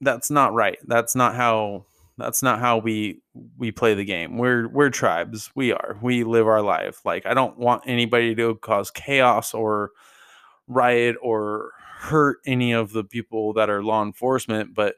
that's 0.00 0.30
not 0.30 0.52
right. 0.54 0.78
That's 0.86 1.16
not 1.16 1.34
how 1.34 1.86
that's 2.16 2.42
not 2.42 2.60
how 2.60 2.78
we 2.78 3.22
we 3.58 3.72
play 3.72 3.94
the 3.94 4.04
game. 4.04 4.38
We're 4.38 4.68
we're 4.68 4.90
tribes. 4.90 5.50
We 5.56 5.72
are. 5.72 5.98
We 6.02 6.24
live 6.24 6.46
our 6.46 6.62
life. 6.62 7.00
Like 7.04 7.26
I 7.26 7.34
don't 7.34 7.58
want 7.58 7.82
anybody 7.86 8.34
to 8.36 8.56
cause 8.56 8.90
chaos 8.90 9.54
or 9.54 9.90
riot 10.68 11.16
or 11.22 11.72
hurt 11.98 12.38
any 12.46 12.72
of 12.72 12.92
the 12.92 13.04
people 13.04 13.54
that 13.54 13.70
are 13.70 13.82
law 13.82 14.02
enforcement, 14.02 14.74
but 14.74 14.96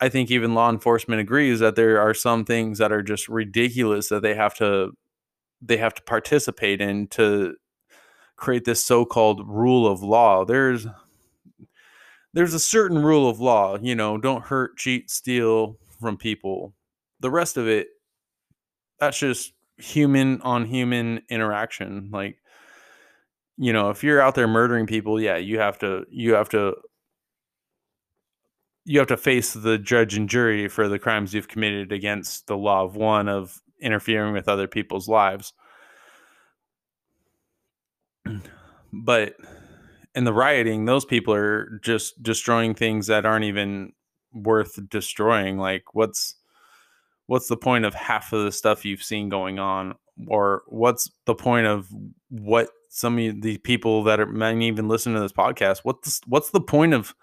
I 0.00 0.08
think 0.08 0.30
even 0.30 0.54
law 0.54 0.70
enforcement 0.70 1.20
agrees 1.20 1.60
that 1.60 1.76
there 1.76 2.00
are 2.00 2.14
some 2.14 2.44
things 2.44 2.78
that 2.78 2.92
are 2.92 3.02
just 3.02 3.28
ridiculous 3.28 4.08
that 4.08 4.22
they 4.22 4.34
have 4.34 4.54
to 4.56 4.92
they 5.62 5.78
have 5.78 5.94
to 5.94 6.02
participate 6.02 6.80
in 6.80 7.06
to 7.08 7.56
create 8.36 8.66
this 8.66 8.84
so-called 8.84 9.48
rule 9.48 9.86
of 9.90 10.02
law. 10.02 10.44
There's 10.44 10.86
there's 12.34 12.52
a 12.52 12.60
certain 12.60 13.02
rule 13.02 13.30
of 13.30 13.40
law, 13.40 13.78
you 13.80 13.94
know, 13.94 14.18
don't 14.18 14.44
hurt, 14.44 14.76
cheat, 14.76 15.10
steal 15.10 15.78
from 15.98 16.18
people. 16.18 16.74
The 17.20 17.30
rest 17.30 17.56
of 17.56 17.66
it, 17.66 17.88
that's 19.00 19.18
just 19.18 19.54
human 19.78 20.42
on 20.42 20.66
human 20.66 21.22
interaction. 21.30 22.10
Like, 22.12 22.36
you 23.56 23.72
know, 23.72 23.88
if 23.88 24.04
you're 24.04 24.20
out 24.20 24.34
there 24.34 24.46
murdering 24.46 24.86
people, 24.86 25.18
yeah, 25.18 25.38
you 25.38 25.58
have 25.58 25.78
to, 25.78 26.04
you 26.10 26.34
have 26.34 26.50
to, 26.50 26.74
you 28.86 29.00
have 29.00 29.08
to 29.08 29.16
face 29.16 29.52
the 29.52 29.78
judge 29.78 30.16
and 30.16 30.28
jury 30.28 30.68
for 30.68 30.88
the 30.88 30.98
crimes 30.98 31.34
you've 31.34 31.48
committed 31.48 31.90
against 31.90 32.46
the 32.46 32.56
law 32.56 32.84
of 32.84 32.94
one 32.94 33.28
of 33.28 33.60
interfering 33.80 34.32
with 34.32 34.48
other 34.48 34.66
people's 34.66 35.08
lives. 35.08 35.52
But 38.92 39.34
in 40.14 40.24
the 40.24 40.32
rioting, 40.32 40.86
those 40.86 41.04
people 41.04 41.34
are 41.34 41.80
just 41.82 42.22
destroying 42.22 42.74
things 42.74 43.08
that 43.08 43.26
aren't 43.26 43.44
even 43.44 43.92
worth 44.32 44.78
destroying. 44.88 45.58
Like 45.58 45.92
what's 45.92 46.36
what's 47.26 47.48
the 47.48 47.58
point 47.58 47.84
of 47.84 47.92
half 47.92 48.32
of 48.32 48.44
the 48.44 48.52
stuff 48.52 48.86
you've 48.86 49.02
seen 49.02 49.28
going 49.28 49.58
on 49.58 49.96
or 50.28 50.62
what's 50.68 51.10
the 51.26 51.34
point 51.34 51.66
of 51.66 51.88
what 52.30 52.70
some 52.88 53.18
of 53.18 53.42
the 53.42 53.58
people 53.58 54.04
that 54.04 54.20
are 54.20 54.26
might 54.26 54.56
even 54.62 54.88
listen 54.88 55.12
to 55.12 55.20
this 55.20 55.32
podcast 55.32 55.80
what's 55.82 56.20
what's 56.26 56.50
the 56.50 56.60
point 56.60 56.94
of 56.94 57.14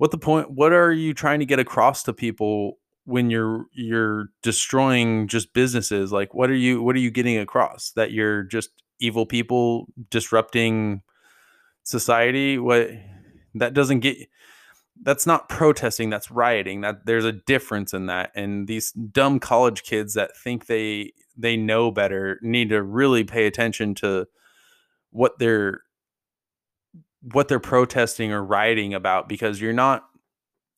what 0.00 0.12
the 0.12 0.16
point 0.16 0.50
what 0.50 0.72
are 0.72 0.90
you 0.90 1.12
trying 1.12 1.40
to 1.40 1.44
get 1.44 1.58
across 1.58 2.02
to 2.04 2.14
people 2.14 2.78
when 3.04 3.28
you're 3.28 3.66
you're 3.74 4.28
destroying 4.42 5.28
just 5.28 5.52
businesses? 5.52 6.10
Like 6.10 6.32
what 6.32 6.48
are 6.48 6.54
you 6.54 6.82
what 6.82 6.96
are 6.96 7.00
you 7.00 7.10
getting 7.10 7.36
across? 7.36 7.90
That 7.96 8.10
you're 8.10 8.44
just 8.44 8.70
evil 8.98 9.26
people 9.26 9.88
disrupting 10.08 11.02
society? 11.82 12.56
What 12.56 12.88
that 13.56 13.74
doesn't 13.74 14.00
get 14.00 14.16
that's 15.02 15.26
not 15.26 15.50
protesting 15.50 16.08
that's 16.08 16.30
rioting. 16.30 16.80
That 16.80 17.04
there's 17.04 17.26
a 17.26 17.32
difference 17.32 17.92
in 17.92 18.06
that 18.06 18.30
and 18.34 18.66
these 18.66 18.92
dumb 18.92 19.38
college 19.38 19.82
kids 19.82 20.14
that 20.14 20.34
think 20.34 20.64
they 20.64 21.12
they 21.36 21.58
know 21.58 21.90
better 21.90 22.38
need 22.40 22.70
to 22.70 22.82
really 22.82 23.24
pay 23.24 23.46
attention 23.46 23.94
to 23.96 24.28
what 25.10 25.38
they're 25.38 25.82
what 27.22 27.48
they're 27.48 27.60
protesting 27.60 28.32
or 28.32 28.42
rioting 28.42 28.94
about 28.94 29.28
because 29.28 29.60
you're 29.60 29.72
not 29.72 30.04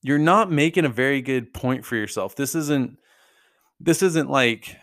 you're 0.03 0.19
not 0.19 0.51
making 0.51 0.85
a 0.85 0.89
very 0.89 1.23
good 1.23 1.55
point 1.55 1.85
for 1.85 1.97
yourself 1.97 2.35
this 2.35 2.55
isn't 2.55 2.99
this 3.79 4.03
isn't 4.03 4.29
like 4.29 4.77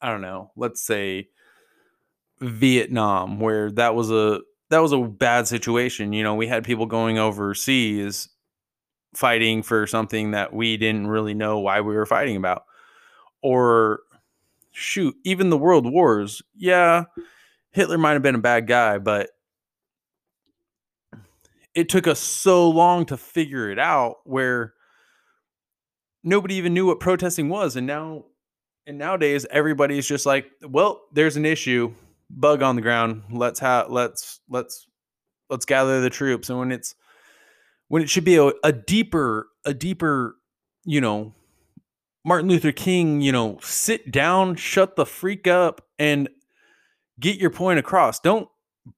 i 0.00 0.08
don't 0.08 0.20
know 0.20 0.52
let's 0.56 0.80
say 0.80 1.28
vietnam 2.40 3.40
where 3.40 3.70
that 3.72 3.94
was 3.94 4.10
a 4.10 4.40
that 4.70 4.78
was 4.78 4.92
a 4.92 4.98
bad 4.98 5.46
situation. 5.46 6.12
You 6.12 6.22
know, 6.22 6.36
we 6.36 6.46
had 6.46 6.64
people 6.64 6.86
going 6.86 7.18
overseas 7.18 8.28
fighting 9.14 9.62
for 9.62 9.86
something 9.86 10.30
that 10.30 10.52
we 10.52 10.76
didn't 10.76 11.08
really 11.08 11.34
know 11.34 11.58
why 11.58 11.80
we 11.80 11.94
were 11.94 12.06
fighting 12.06 12.36
about. 12.36 12.62
Or 13.42 14.00
shoot, 14.70 15.16
even 15.24 15.50
the 15.50 15.58
world 15.58 15.90
wars. 15.90 16.40
Yeah, 16.56 17.04
Hitler 17.72 17.98
might 17.98 18.12
have 18.12 18.22
been 18.22 18.36
a 18.36 18.40
bad 18.40 18.66
guy, 18.68 18.98
but 18.98 19.30
it 21.80 21.88
took 21.88 22.06
us 22.06 22.20
so 22.20 22.68
long 22.68 23.04
to 23.06 23.16
figure 23.16 23.70
it 23.70 23.78
out 23.78 24.16
where 24.24 24.74
nobody 26.22 26.54
even 26.54 26.74
knew 26.74 26.86
what 26.86 27.00
protesting 27.00 27.48
was 27.48 27.76
and 27.76 27.86
now 27.86 28.24
and 28.86 28.98
nowadays 28.98 29.46
everybody's 29.50 30.06
just 30.06 30.26
like 30.26 30.46
well 30.62 31.02
there's 31.12 31.36
an 31.36 31.46
issue 31.46 31.92
bug 32.30 32.62
on 32.62 32.76
the 32.76 32.82
ground. 32.82 33.22
Let's 33.30 33.60
have 33.60 33.90
let's 33.90 34.40
let's 34.48 34.86
let's 35.48 35.64
gather 35.64 36.00
the 36.00 36.10
troops. 36.10 36.48
And 36.48 36.58
when 36.58 36.72
it's 36.72 36.94
when 37.88 38.02
it 38.02 38.10
should 38.10 38.24
be 38.24 38.36
a, 38.36 38.52
a 38.62 38.72
deeper 38.72 39.48
a 39.64 39.74
deeper 39.74 40.36
you 40.84 41.00
know 41.00 41.34
Martin 42.24 42.48
Luther 42.48 42.72
King, 42.72 43.20
you 43.20 43.32
know, 43.32 43.58
sit 43.62 44.12
down, 44.12 44.54
shut 44.54 44.96
the 44.96 45.06
freak 45.06 45.46
up, 45.46 45.86
and 45.98 46.28
get 47.18 47.38
your 47.38 47.50
point 47.50 47.78
across. 47.78 48.20
Don't 48.20 48.48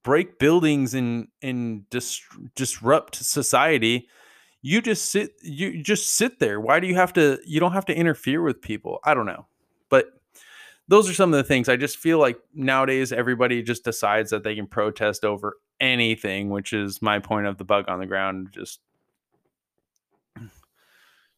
break 0.03 0.39
buildings 0.39 0.93
and 0.93 1.27
and 1.41 1.89
dis- 1.89 2.21
disrupt 2.55 3.15
society. 3.15 4.07
You 4.61 4.81
just 4.81 5.11
sit 5.11 5.31
you 5.41 5.83
just 5.83 6.15
sit 6.15 6.39
there. 6.39 6.59
Why 6.59 6.79
do 6.79 6.87
you 6.87 6.95
have 6.95 7.13
to 7.13 7.39
you 7.45 7.59
don't 7.59 7.73
have 7.73 7.85
to 7.85 7.95
interfere 7.95 8.41
with 8.41 8.61
people? 8.61 8.99
I 9.03 9.13
don't 9.13 9.25
know. 9.25 9.45
But 9.89 10.07
those 10.87 11.09
are 11.09 11.13
some 11.13 11.33
of 11.33 11.37
the 11.37 11.43
things 11.43 11.69
I 11.69 11.75
just 11.75 11.97
feel 11.97 12.19
like 12.19 12.37
nowadays 12.53 13.11
everybody 13.11 13.61
just 13.61 13.83
decides 13.83 14.31
that 14.31 14.43
they 14.43 14.55
can 14.55 14.67
protest 14.67 15.23
over 15.25 15.57
anything, 15.79 16.49
which 16.49 16.73
is 16.73 17.01
my 17.01 17.19
point 17.19 17.47
of 17.47 17.57
the 17.57 17.65
bug 17.65 17.85
on 17.87 17.99
the 17.99 18.05
ground. 18.05 18.49
Just 18.51 18.79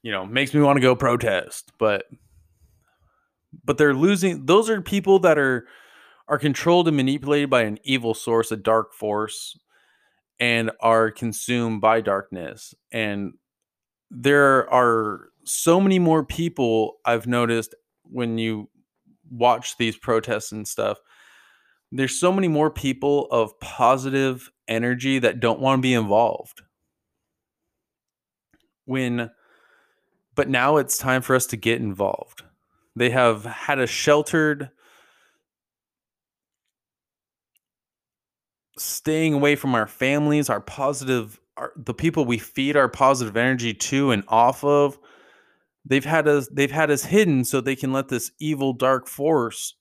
you 0.01 0.11
know 0.11 0.25
makes 0.25 0.53
me 0.53 0.61
want 0.61 0.77
to 0.77 0.81
go 0.81 0.95
protest, 0.95 1.71
but 1.79 2.05
but 3.63 3.77
they're 3.77 3.93
losing. 3.93 4.45
Those 4.45 4.69
are 4.69 4.81
people 4.81 5.19
that 5.19 5.37
are 5.37 5.67
are 6.27 6.39
controlled 6.39 6.87
and 6.87 6.97
manipulated 6.97 7.49
by 7.49 7.63
an 7.63 7.79
evil 7.83 8.13
source, 8.13 8.51
a 8.51 8.57
dark 8.57 8.93
force, 8.93 9.57
and 10.39 10.71
are 10.79 11.11
consumed 11.11 11.81
by 11.81 12.01
darkness. 12.01 12.73
And 12.91 13.33
there 14.09 14.69
are 14.73 15.29
so 15.43 15.79
many 15.79 15.99
more 15.99 16.25
people 16.25 16.97
I've 17.05 17.27
noticed 17.27 17.75
when 18.03 18.37
you 18.37 18.69
watch 19.29 19.77
these 19.77 19.97
protests 19.97 20.51
and 20.51 20.67
stuff, 20.67 20.97
there's 21.91 22.19
so 22.19 22.31
many 22.31 22.47
more 22.47 22.71
people 22.71 23.27
of 23.31 23.59
positive 23.59 24.51
energy 24.67 25.19
that 25.19 25.39
don't 25.39 25.59
want 25.59 25.79
to 25.79 25.81
be 25.81 25.93
involved. 25.93 26.61
When, 28.85 29.31
but 30.35 30.49
now 30.49 30.77
it's 30.77 30.97
time 30.97 31.21
for 31.21 31.35
us 31.35 31.45
to 31.47 31.57
get 31.57 31.81
involved. 31.81 32.43
They 32.95 33.09
have 33.09 33.45
had 33.45 33.79
a 33.79 33.87
sheltered, 33.87 34.69
staying 38.77 39.33
away 39.33 39.55
from 39.55 39.75
our 39.75 39.87
families, 39.87 40.49
our 40.49 40.61
positive, 40.61 41.39
our, 41.57 41.71
the 41.75 41.93
people 41.93 42.25
we 42.25 42.37
feed 42.37 42.75
our 42.75 42.89
positive 42.89 43.37
energy 43.37 43.73
to 43.73 44.11
and 44.11 44.23
off 44.27 44.63
of 44.63 44.97
they've 45.85 46.05
had 46.05 46.27
us 46.27 46.49
they've 46.51 46.71
had 46.71 46.89
us 46.89 47.05
hidden 47.05 47.45
so 47.45 47.61
they 47.61 47.75
can 47.75 47.93
let 47.93 48.09
this 48.09 48.31
evil 48.39 48.73
dark 48.73 49.07
force 49.07 49.75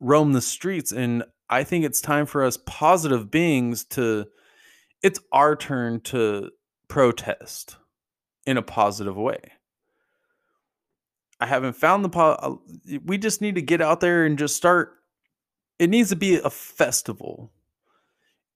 roam 0.00 0.32
the 0.32 0.42
streets. 0.42 0.92
And 0.92 1.24
i 1.48 1.64
think 1.64 1.84
it's 1.84 2.00
time 2.00 2.26
for 2.26 2.44
us 2.44 2.58
positive 2.66 3.30
beings 3.30 3.84
to 3.84 4.26
it's 5.02 5.20
our 5.32 5.56
turn 5.56 6.00
to 6.00 6.50
protest 6.88 7.76
in 8.46 8.56
a 8.56 8.62
positive 8.62 9.16
way. 9.16 9.38
I 11.40 11.46
haven't 11.46 11.74
found 11.74 12.04
the 12.04 12.08
po- 12.08 12.32
uh, 12.32 12.56
we 13.04 13.16
just 13.16 13.40
need 13.40 13.54
to 13.54 13.62
get 13.62 13.80
out 13.80 14.00
there 14.00 14.24
and 14.24 14.36
just 14.36 14.56
start 14.56 14.94
it 15.78 15.88
needs 15.88 16.08
to 16.08 16.16
be 16.16 16.36
a 16.36 16.50
festival 16.50 17.52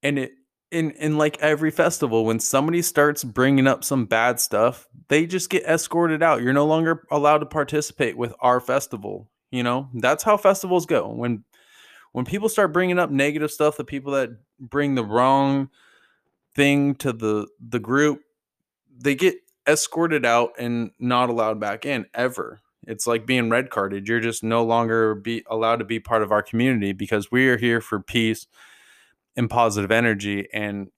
and 0.02 0.18
it 0.18 0.32
in 0.70 0.92
in 0.92 1.18
like 1.18 1.38
every 1.40 1.70
festival 1.70 2.24
when 2.24 2.40
somebody 2.40 2.82
starts 2.82 3.24
bringing 3.24 3.66
up 3.66 3.84
some 3.84 4.06
bad 4.06 4.40
stuff 4.40 4.88
they 5.08 5.26
just 5.26 5.50
get 5.50 5.64
escorted 5.64 6.22
out. 6.22 6.40
You're 6.40 6.54
no 6.54 6.66
longer 6.66 7.06
allowed 7.10 7.38
to 7.38 7.46
participate 7.46 8.16
with 8.16 8.32
our 8.40 8.60
festival 8.60 9.28
you 9.52 9.62
know? 9.62 9.88
That's 9.94 10.24
how 10.24 10.36
festivals 10.36 10.86
go. 10.86 11.08
When 11.08 11.44
when 12.10 12.24
people 12.24 12.48
start 12.48 12.72
bringing 12.72 12.98
up 12.98 13.10
negative 13.10 13.52
stuff 13.52 13.76
the 13.76 13.84
people 13.84 14.12
that 14.12 14.30
bring 14.58 14.96
the 14.96 15.04
wrong 15.04 15.70
thing 16.54 16.96
to 16.96 17.12
the 17.12 17.46
the 17.60 17.78
group 17.78 18.20
they 18.98 19.14
get 19.14 19.36
escorted 19.66 20.26
out 20.26 20.50
and 20.58 20.90
not 20.98 21.30
allowed 21.30 21.60
back 21.60 21.86
in 21.86 22.04
ever. 22.12 22.60
It's 22.86 23.06
like 23.06 23.26
being 23.26 23.48
red 23.48 23.70
carded 23.70 24.08
you're 24.08 24.20
just 24.20 24.42
no 24.42 24.64
longer 24.64 25.14
be 25.14 25.44
allowed 25.46 25.76
to 25.76 25.84
be 25.84 26.00
part 26.00 26.22
of 26.22 26.32
our 26.32 26.42
community 26.42 26.92
because 26.92 27.30
we 27.30 27.48
are 27.48 27.56
here 27.56 27.80
for 27.80 28.00
peace 28.00 28.46
and 29.36 29.48
positive 29.48 29.90
energy 29.90 30.48
and 30.52 30.88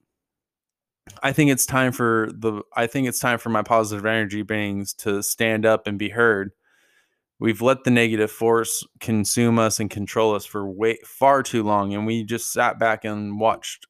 I 1.23 1.33
think 1.33 1.51
it's 1.51 1.67
time 1.67 1.93
for 1.93 2.31
the 2.35 2.63
I 2.75 2.87
think 2.87 3.09
it's 3.09 3.19
time 3.19 3.39
for 3.39 3.51
my 3.51 3.63
positive 3.63 4.07
energy 4.07 4.43
beings 4.43 4.95
to 4.95 5.23
stand 5.23 5.67
up 5.67 5.87
and 5.87 5.99
be 5.99 6.09
heard. 6.09 6.53
We've 7.39 7.61
let 7.61 7.85
the 7.85 7.91
negative 7.91 8.31
force 8.31 8.87
consume 9.01 9.59
us 9.59 9.81
and 9.81 9.91
control 9.91 10.35
us 10.35 10.47
for 10.47 10.67
way 10.67 10.99
far 11.05 11.43
too 11.43 11.63
long 11.63 11.93
and 11.95 12.07
we 12.07 12.25
just 12.25 12.53
sat 12.53 12.79
back 12.79 13.05
and 13.05 13.39
watched 13.39 13.87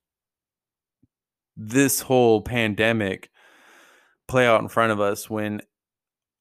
this 1.57 2.01
whole 2.01 2.43
pandemic 2.43 3.31
play 4.27 4.47
out 4.47 4.63
in 4.63 4.69
front 4.69 4.91
of 4.91 5.01
us 5.01 5.31
when 5.31 5.61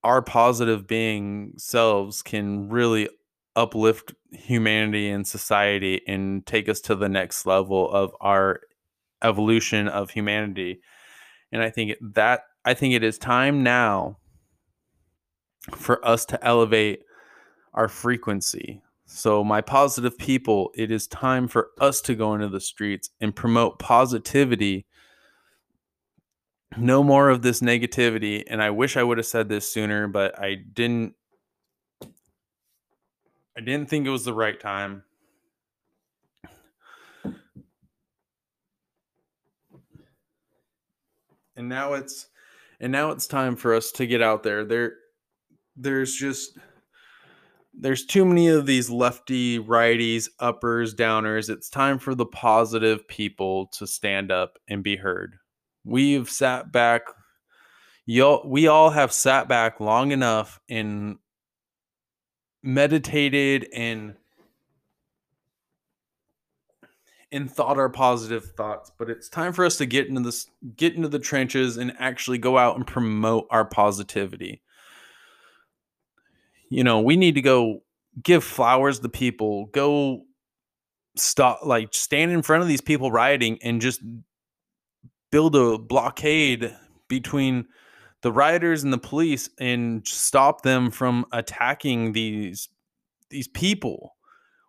our 0.03 0.21
positive 0.21 0.87
being 0.87 1.53
selves 1.57 2.21
can 2.23 2.69
really 2.69 3.09
uplift 3.55 4.13
humanity 4.31 5.09
and 5.09 5.27
society 5.27 6.01
and 6.07 6.45
take 6.45 6.67
us 6.67 6.79
to 6.81 6.95
the 6.95 7.09
next 7.09 7.45
level 7.45 7.89
of 7.91 8.15
our 8.19 8.61
evolution 9.21 9.87
of 9.87 10.11
humanity. 10.11 10.81
And 11.51 11.61
I 11.61 11.69
think 11.69 11.93
that 12.01 12.41
I 12.65 12.73
think 12.73 12.93
it 12.93 13.03
is 13.03 13.17
time 13.17 13.63
now 13.63 14.17
for 15.71 16.05
us 16.05 16.25
to 16.25 16.43
elevate 16.45 17.03
our 17.73 17.87
frequency. 17.87 18.81
So, 19.05 19.43
my 19.43 19.61
positive 19.61 20.17
people, 20.17 20.71
it 20.75 20.89
is 20.89 21.07
time 21.07 21.47
for 21.47 21.69
us 21.79 22.01
to 22.01 22.15
go 22.15 22.33
into 22.33 22.47
the 22.47 22.61
streets 22.61 23.09
and 23.21 23.35
promote 23.35 23.77
positivity. 23.77 24.85
No 26.77 27.03
more 27.03 27.29
of 27.29 27.43
this 27.43 27.59
negativity. 27.59 28.43
And 28.47 28.63
I 28.63 28.71
wish 28.71 28.97
I 28.97 29.03
would 29.03 29.19
have 29.19 29.27
said 29.27 29.49
this 29.49 29.71
sooner, 29.71 30.07
but 30.07 30.39
I 30.39 30.55
didn't 30.55 31.13
I 33.57 33.61
didn't 33.61 33.89
think 33.89 34.07
it 34.07 34.09
was 34.09 34.25
the 34.25 34.33
right 34.33 34.59
time. 34.59 35.03
And 41.55 41.69
now 41.69 41.93
it's 41.93 42.27
and 42.79 42.91
now 42.91 43.11
it's 43.11 43.27
time 43.27 43.55
for 43.55 43.75
us 43.75 43.91
to 43.93 44.07
get 44.07 44.21
out 44.21 44.41
there. 44.41 44.65
There 44.65 44.93
there's 45.75 46.15
just 46.15 46.57
there's 47.75 48.05
too 48.05 48.25
many 48.25 48.47
of 48.47 48.65
these 48.65 48.89
lefty 48.89 49.59
righties, 49.59 50.29
uppers, 50.39 50.95
downers. 50.95 51.49
It's 51.49 51.69
time 51.69 51.99
for 51.99 52.15
the 52.15 52.25
positive 52.25 53.07
people 53.07 53.67
to 53.73 53.85
stand 53.85 54.31
up 54.31 54.57
and 54.67 54.83
be 54.83 54.95
heard. 54.95 55.35
We've 55.83 56.29
sat 56.29 56.71
back 56.71 57.03
y'all 58.05 58.43
we 58.45 58.67
all 58.67 58.89
have 58.89 59.13
sat 59.13 59.47
back 59.47 59.79
long 59.79 60.11
enough 60.11 60.59
in 60.67 61.17
meditated 62.63 63.67
and 63.73 64.15
and 67.31 67.51
thought 67.51 67.77
our 67.77 67.89
positive 67.89 68.45
thoughts 68.55 68.91
but 68.97 69.09
it's 69.09 69.27
time 69.27 69.51
for 69.51 69.65
us 69.65 69.77
to 69.77 69.85
get 69.85 70.07
into 70.07 70.21
this 70.21 70.47
get 70.77 70.95
into 70.95 71.09
the 71.09 71.19
trenches 71.19 71.77
and 71.77 71.93
actually 71.99 72.37
go 72.37 72.57
out 72.57 72.77
and 72.77 72.87
promote 72.87 73.45
our 73.49 73.65
positivity. 73.65 74.61
You 76.69 76.83
know 76.83 77.01
we 77.01 77.17
need 77.17 77.35
to 77.35 77.41
go 77.41 77.83
give 78.21 78.43
flowers 78.43 78.99
to 78.99 79.09
people 79.09 79.65
go 79.67 80.21
stop 81.15 81.59
like 81.65 81.93
stand 81.93 82.31
in 82.31 82.41
front 82.41 82.61
of 82.61 82.69
these 82.69 82.81
people 82.81 83.11
rioting 83.11 83.59
and 83.61 83.81
just 83.81 84.01
build 85.31 85.55
a 85.55 85.77
blockade 85.77 86.75
between 87.07 87.65
the 88.23 88.31
rioters 88.31 88.83
and 88.83 88.91
the 88.91 88.97
police 88.97 89.49
and 89.59 90.07
stop 90.07 90.63
them 90.63 90.89
from 90.89 91.25
attacking 91.31 92.13
these 92.13 92.69
these 93.29 93.47
people. 93.47 94.15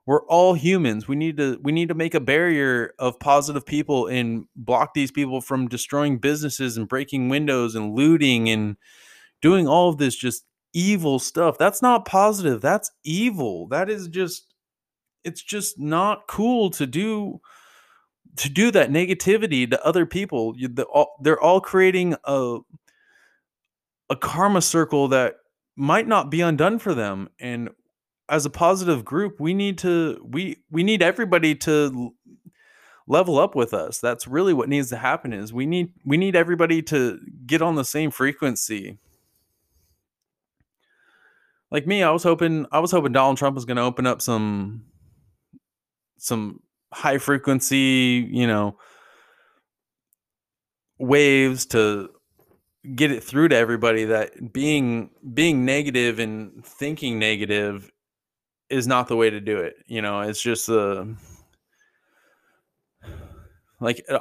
We're 0.06 0.26
all 0.26 0.54
humans. 0.54 1.08
We 1.08 1.16
need 1.16 1.38
to 1.38 1.58
we 1.62 1.72
need 1.72 1.88
to 1.88 1.94
make 1.94 2.14
a 2.14 2.20
barrier 2.20 2.92
of 2.98 3.18
positive 3.20 3.64
people 3.64 4.08
and 4.08 4.46
block 4.54 4.92
these 4.92 5.12
people 5.12 5.40
from 5.40 5.68
destroying 5.68 6.18
businesses 6.18 6.76
and 6.76 6.88
breaking 6.88 7.28
windows 7.28 7.74
and 7.74 7.94
looting 7.94 8.50
and 8.50 8.76
doing 9.40 9.66
all 9.66 9.88
of 9.88 9.98
this 9.98 10.16
just 10.16 10.44
evil 10.74 11.18
stuff. 11.18 11.56
That's 11.56 11.80
not 11.80 12.04
positive. 12.04 12.60
That's 12.60 12.90
evil. 13.04 13.68
That 13.68 13.88
is 13.88 14.08
just 14.08 14.52
it's 15.22 15.42
just 15.42 15.78
not 15.78 16.26
cool 16.26 16.70
to 16.70 16.86
do 16.86 17.40
to 18.36 18.48
do 18.48 18.72
that 18.72 18.90
negativity 18.90 19.70
to 19.70 19.86
other 19.86 20.06
people. 20.06 20.54
You, 20.56 20.68
the, 20.68 20.84
all, 20.84 21.14
they're 21.22 21.40
all 21.40 21.60
creating 21.60 22.16
a 22.24 22.58
a 24.10 24.16
karma 24.16 24.60
circle 24.60 25.08
that 25.08 25.36
might 25.76 26.06
not 26.06 26.30
be 26.30 26.40
undone 26.40 26.78
for 26.78 26.94
them 26.94 27.28
and 27.40 27.68
as 28.28 28.46
a 28.46 28.50
positive 28.50 29.04
group 29.04 29.40
we 29.40 29.52
need 29.52 29.76
to 29.76 30.24
we 30.24 30.56
we 30.70 30.82
need 30.82 31.02
everybody 31.02 31.54
to 31.54 32.14
level 33.06 33.38
up 33.38 33.54
with 33.54 33.74
us. 33.74 33.98
That's 33.98 34.26
really 34.26 34.54
what 34.54 34.68
needs 34.68 34.88
to 34.90 34.96
happen 34.96 35.32
is 35.32 35.52
we 35.52 35.66
need 35.66 35.92
we 36.04 36.16
need 36.16 36.36
everybody 36.36 36.82
to 36.82 37.20
get 37.46 37.62
on 37.62 37.74
the 37.74 37.84
same 37.84 38.10
frequency. 38.10 38.98
Like 41.70 41.86
me 41.88 42.04
i 42.04 42.10
was 42.10 42.22
hoping 42.22 42.66
i 42.70 42.78
was 42.78 42.92
hoping 42.92 43.10
donald 43.10 43.36
trump 43.36 43.56
was 43.56 43.64
going 43.64 43.78
to 43.78 43.82
open 43.82 44.06
up 44.06 44.22
some 44.22 44.84
some 46.18 46.60
high 46.92 47.18
frequency 47.18 48.28
you 48.30 48.46
know 48.46 48.78
waves 51.00 51.66
to 51.66 52.10
get 52.94 53.10
it 53.10 53.24
through 53.24 53.48
to 53.48 53.56
everybody 53.56 54.04
that 54.04 54.52
being 54.52 55.10
being 55.32 55.64
negative 55.64 56.18
and 56.18 56.64
thinking 56.64 57.18
negative 57.18 57.90
is 58.68 58.86
not 58.86 59.08
the 59.08 59.16
way 59.16 59.30
to 59.30 59.40
do 59.40 59.58
it. 59.58 59.76
You 59.86 60.02
know, 60.02 60.20
it's 60.20 60.40
just 60.40 60.66
the 60.66 61.16
uh, 63.02 63.08
like 63.80 64.04
uh, 64.08 64.18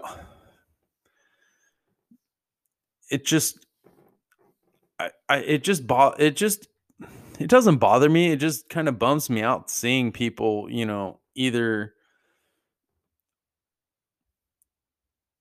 it 3.09 3.25
just 3.25 3.65
I, 4.99 5.11
I 5.29 5.37
it 5.37 5.63
just 5.63 5.85
bo- 5.87 6.15
it 6.17 6.35
just 6.35 6.67
it 7.39 7.49
doesn't 7.49 7.77
bother 7.77 8.09
me. 8.09 8.31
It 8.31 8.37
just 8.37 8.69
kind 8.69 8.87
of 8.87 8.99
bumps 8.99 9.29
me 9.29 9.41
out 9.41 9.69
seeing 9.69 10.11
people, 10.11 10.67
you 10.69 10.85
know, 10.85 11.19
either 11.35 11.93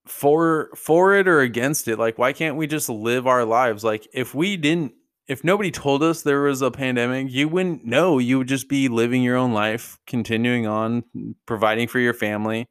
for 0.07 0.71
for 0.75 1.15
it 1.15 1.29
or 1.29 1.41
against 1.41 1.87
it 1.87 1.99
like 1.99 2.19
why 2.19 2.33
can't 2.33 2.57
we 2.57 2.67
just 2.67 2.89
live 2.89 3.27
our 3.27 3.45
lives? 3.45 3.85
Like 3.85 4.07
if 4.13 4.35
we 4.35 4.57
didn't 4.57 4.93
if 5.29 5.45
nobody 5.45 5.71
told 5.71 6.03
us 6.03 6.23
there 6.23 6.43
was 6.43 6.63
a 6.63 6.71
pandemic 6.71 7.31
you 7.31 7.49
wouldn't 7.49 7.85
know. 7.85 8.19
You 8.19 8.39
would 8.39 8.49
just 8.49 8.69
be 8.69 8.89
living 8.89 9.23
your 9.23 9.37
own 9.37 9.53
life 9.53 9.99
continuing 10.07 10.67
on 10.67 11.05
mm, 11.17 11.35
providing 11.47 11.89
for 11.89 12.01
your 12.01 12.15
family. 12.15 12.69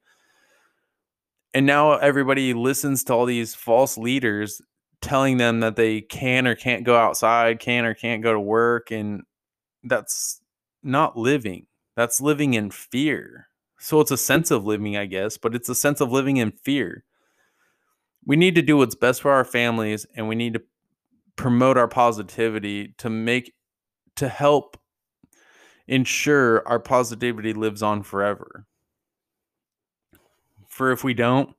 And 1.54 1.65
now 1.65 1.94
everybody 1.94 2.54
listens 2.54 3.04
to 3.06 3.13
all 3.13 3.26
these 3.26 3.56
false 3.56 3.98
leaders 3.98 4.62
telling 5.02 5.38
them 5.38 5.62
that 5.62 5.76
they 5.76 6.02
can 6.02 6.48
or 6.48 6.56
can't 6.56 6.84
go 6.84 6.96
outside 6.96 7.60
can 7.60 7.86
or 7.86 7.94
can't 7.94 8.22
go 8.24 8.34
to 8.34 8.39
work 8.39 8.91
and 8.91 9.24
that's 9.84 10.41
not 10.84 11.17
living. 11.17 11.67
That's 11.96 12.22
living 12.22 12.54
in 12.54 12.72
fear. 12.72 13.48
So 13.80 14.00
it's 14.00 14.12
a 14.12 14.17
sense 14.17 14.52
of 14.52 14.65
living 14.65 14.98
i 14.98 15.06
guess 15.06 15.38
but 15.38 15.56
it's 15.56 15.70
a 15.70 15.76
sense 15.76 16.02
of 16.02 16.12
living 16.12 16.38
in 16.38 16.52
fear 16.52 17.04
we 18.25 18.36
need 18.36 18.55
to 18.55 18.62
do 18.62 18.77
what's 18.77 18.95
best 18.95 19.21
for 19.21 19.31
our 19.31 19.45
families 19.45 20.05
and 20.15 20.27
we 20.27 20.36
need 20.36 20.53
to 20.53 20.62
promote 21.36 21.77
our 21.77 21.88
positivity 21.88 22.93
to 22.97 23.10
make 23.10 23.53
to 24.15 24.27
help 24.27 24.77
ensure 25.88 26.67
our 26.67 26.79
positivity 26.79 27.53
lives 27.53 27.81
on 27.81 28.03
forever. 28.03 28.67
For 30.67 30.91
if 30.91 31.03
we 31.03 31.13
don't 31.13 31.55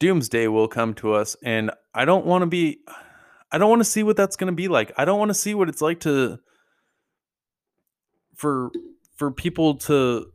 doomsday 0.00 0.48
will 0.48 0.68
come 0.68 0.92
to 0.92 1.14
us 1.14 1.36
and 1.42 1.70
i 1.94 2.04
don't 2.04 2.26
want 2.26 2.42
to 2.42 2.46
be 2.46 2.78
i 3.52 3.56
don't 3.56 3.70
want 3.70 3.80
to 3.80 3.88
see 3.88 4.02
what 4.02 4.16
that's 4.16 4.36
going 4.36 4.50
to 4.50 4.54
be 4.54 4.68
like. 4.68 4.92
I 4.98 5.04
don't 5.04 5.18
want 5.18 5.30
to 5.30 5.34
see 5.34 5.54
what 5.54 5.68
it's 5.68 5.80
like 5.80 6.00
to 6.00 6.38
for 8.34 8.70
for 9.16 9.30
people 9.30 9.76
to 9.76 10.26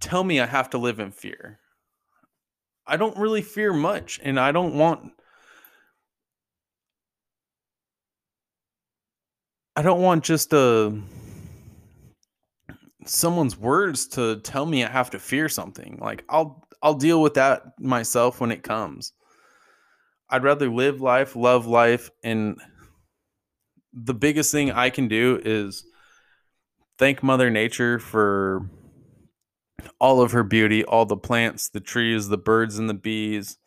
tell 0.00 0.24
me 0.24 0.40
i 0.40 0.46
have 0.46 0.70
to 0.70 0.78
live 0.78 0.98
in 0.98 1.10
fear 1.10 1.60
I 2.86 2.96
don't 2.96 3.16
really 3.16 3.42
fear 3.42 3.72
much, 3.72 4.20
and 4.22 4.38
I 4.38 4.52
don't 4.52 4.74
want. 4.74 5.12
I 9.76 9.82
don't 9.82 10.02
want 10.02 10.22
just 10.22 10.52
a 10.52 10.58
uh, 10.58 10.92
someone's 13.06 13.56
words 13.56 14.06
to 14.08 14.36
tell 14.40 14.66
me 14.66 14.84
I 14.84 14.90
have 14.90 15.10
to 15.10 15.18
fear 15.18 15.48
something. 15.48 15.98
Like 16.00 16.24
I'll 16.28 16.66
I'll 16.82 16.94
deal 16.94 17.22
with 17.22 17.34
that 17.34 17.62
myself 17.80 18.40
when 18.40 18.52
it 18.52 18.62
comes. 18.62 19.12
I'd 20.28 20.44
rather 20.44 20.68
live 20.68 21.00
life, 21.00 21.36
love 21.36 21.66
life, 21.66 22.10
and 22.22 22.60
the 23.92 24.14
biggest 24.14 24.52
thing 24.52 24.70
I 24.70 24.90
can 24.90 25.08
do 25.08 25.40
is 25.44 25.84
thank 26.98 27.22
Mother 27.22 27.50
Nature 27.50 27.98
for 27.98 28.68
all 29.98 30.20
of 30.20 30.32
her 30.32 30.42
beauty, 30.42 30.84
all 30.84 31.06
the 31.06 31.16
plants, 31.16 31.68
the 31.68 31.80
trees, 31.80 32.28
the 32.28 32.38
birds 32.38 32.78
and 32.78 32.88
the 32.88 32.94
bees. 32.94 33.58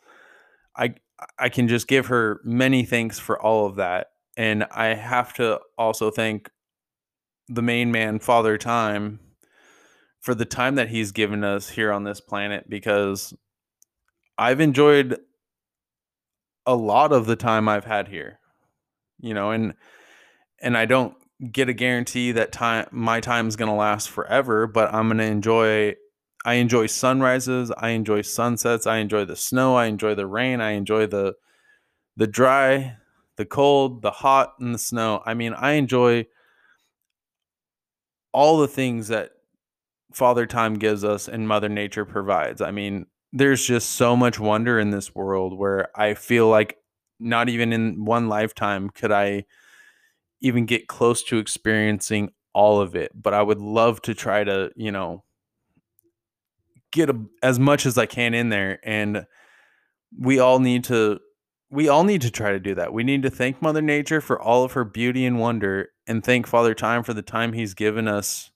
I 0.76 0.94
I 1.38 1.48
can 1.48 1.68
just 1.68 1.88
give 1.88 2.06
her 2.06 2.40
many 2.44 2.84
thanks 2.84 3.18
for 3.18 3.40
all 3.40 3.66
of 3.66 3.76
that. 3.76 4.08
And 4.36 4.64
I 4.70 4.94
have 4.94 5.34
to 5.34 5.60
also 5.76 6.10
thank 6.10 6.50
the 7.48 7.62
main 7.62 7.90
man, 7.90 8.20
Father 8.20 8.56
Time, 8.56 9.18
for 10.20 10.34
the 10.34 10.44
time 10.44 10.76
that 10.76 10.90
he's 10.90 11.10
given 11.10 11.42
us 11.42 11.70
here 11.70 11.92
on 11.92 12.04
this 12.04 12.20
planet 12.20 12.68
because 12.68 13.34
I've 14.36 14.60
enjoyed 14.60 15.18
a 16.66 16.76
lot 16.76 17.12
of 17.12 17.26
the 17.26 17.36
time 17.36 17.68
I've 17.68 17.86
had 17.86 18.08
here. 18.08 18.38
You 19.20 19.34
know, 19.34 19.50
and 19.50 19.74
and 20.60 20.76
I 20.76 20.86
don't 20.86 21.14
get 21.52 21.68
a 21.68 21.72
guarantee 21.72 22.32
that 22.32 22.52
time 22.52 22.86
my 22.90 23.20
time 23.20 23.48
is 23.48 23.56
going 23.56 23.70
to 23.70 23.74
last 23.74 24.10
forever, 24.10 24.66
but 24.66 24.92
I'm 24.92 25.08
going 25.08 25.18
to 25.18 25.24
enjoy 25.24 25.94
I 26.48 26.54
enjoy 26.54 26.86
sunrises, 26.86 27.70
I 27.76 27.90
enjoy 27.90 28.22
sunsets, 28.22 28.86
I 28.86 28.96
enjoy 28.96 29.26
the 29.26 29.36
snow, 29.36 29.76
I 29.76 29.84
enjoy 29.84 30.14
the 30.14 30.26
rain, 30.26 30.62
I 30.62 30.70
enjoy 30.70 31.04
the 31.06 31.34
the 32.16 32.26
dry, 32.26 32.96
the 33.36 33.44
cold, 33.44 34.00
the 34.00 34.10
hot 34.10 34.54
and 34.58 34.74
the 34.74 34.78
snow. 34.78 35.22
I 35.26 35.34
mean, 35.34 35.52
I 35.52 35.72
enjoy 35.72 36.24
all 38.32 38.56
the 38.56 38.66
things 38.66 39.08
that 39.08 39.32
Father 40.14 40.46
Time 40.46 40.78
gives 40.78 41.04
us 41.04 41.28
and 41.28 41.46
Mother 41.46 41.68
Nature 41.68 42.06
provides. 42.06 42.62
I 42.62 42.70
mean, 42.70 43.04
there's 43.30 43.66
just 43.66 43.90
so 43.90 44.16
much 44.16 44.40
wonder 44.40 44.80
in 44.80 44.88
this 44.88 45.14
world 45.14 45.58
where 45.58 45.90
I 45.94 46.14
feel 46.14 46.48
like 46.48 46.78
not 47.20 47.50
even 47.50 47.74
in 47.74 48.06
one 48.06 48.30
lifetime 48.30 48.88
could 48.88 49.12
I 49.12 49.44
even 50.40 50.64
get 50.64 50.88
close 50.88 51.22
to 51.24 51.36
experiencing 51.36 52.30
all 52.54 52.80
of 52.80 52.96
it. 52.96 53.12
But 53.14 53.34
I 53.34 53.42
would 53.42 53.60
love 53.60 54.00
to 54.02 54.14
try 54.14 54.44
to, 54.44 54.70
you 54.76 54.92
know, 54.92 55.24
get 56.92 57.10
a, 57.10 57.20
as 57.42 57.58
much 57.58 57.86
as 57.86 57.98
I 57.98 58.06
can 58.06 58.34
in 58.34 58.48
there 58.48 58.80
and 58.82 59.26
we 60.16 60.38
all 60.38 60.58
need 60.58 60.84
to 60.84 61.20
we 61.70 61.88
all 61.88 62.02
need 62.02 62.22
to 62.22 62.30
try 62.30 62.52
to 62.52 62.60
do 62.60 62.74
that. 62.76 62.94
We 62.94 63.04
need 63.04 63.22
to 63.24 63.30
thank 63.30 63.60
Mother 63.60 63.82
Nature 63.82 64.22
for 64.22 64.40
all 64.40 64.64
of 64.64 64.72
her 64.72 64.84
beauty 64.84 65.26
and 65.26 65.38
wonder 65.38 65.90
and 66.06 66.24
thank 66.24 66.46
Father 66.46 66.74
Time 66.74 67.02
for 67.02 67.12
the 67.12 67.22
time 67.22 67.52
he's 67.52 67.74
given 67.74 68.08
us 68.08 68.50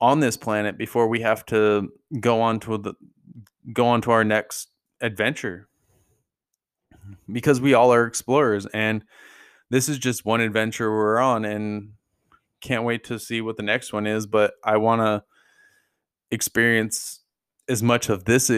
on 0.00 0.20
this 0.20 0.36
planet 0.36 0.78
before 0.78 1.08
we 1.08 1.20
have 1.20 1.44
to 1.46 1.90
go 2.20 2.40
on 2.40 2.60
to 2.60 2.78
the 2.78 2.94
go 3.72 3.86
on 3.86 4.00
to 4.02 4.10
our 4.10 4.24
next 4.24 4.68
adventure. 5.00 5.68
Because 7.30 7.60
we 7.60 7.74
all 7.74 7.92
are 7.92 8.06
explorers 8.06 8.66
and 8.66 9.04
this 9.70 9.88
is 9.88 9.98
just 9.98 10.24
one 10.24 10.40
adventure 10.40 10.90
we're 10.90 11.18
on 11.18 11.44
and 11.44 11.92
can't 12.60 12.84
wait 12.84 13.04
to 13.04 13.18
see 13.18 13.40
what 13.40 13.56
the 13.56 13.62
next 13.62 13.92
one 13.92 14.06
is, 14.06 14.26
but 14.26 14.54
I 14.64 14.76
want 14.76 15.02
to 15.02 15.24
experience 16.30 17.20
as 17.68 17.82
much 17.82 18.08
of 18.08 18.24
this 18.24 18.50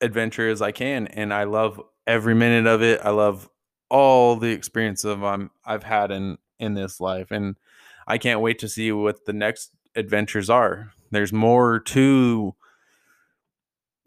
adventure 0.00 0.48
as 0.48 0.62
I 0.62 0.72
can, 0.72 1.06
and 1.06 1.32
I 1.32 1.44
love 1.44 1.80
every 2.06 2.34
minute 2.34 2.66
of 2.66 2.82
it. 2.82 3.00
I 3.02 3.10
love 3.10 3.48
all 3.88 4.36
the 4.36 4.50
experience 4.50 5.04
of 5.04 5.22
um, 5.22 5.50
I've 5.64 5.84
had 5.84 6.10
in 6.10 6.38
in 6.58 6.74
this 6.74 7.00
life, 7.00 7.30
and 7.30 7.56
I 8.06 8.18
can't 8.18 8.40
wait 8.40 8.58
to 8.60 8.68
see 8.68 8.92
what 8.92 9.24
the 9.24 9.32
next 9.32 9.72
adventures 9.94 10.50
are. 10.50 10.92
There's 11.10 11.32
more 11.32 11.80
to 11.80 12.54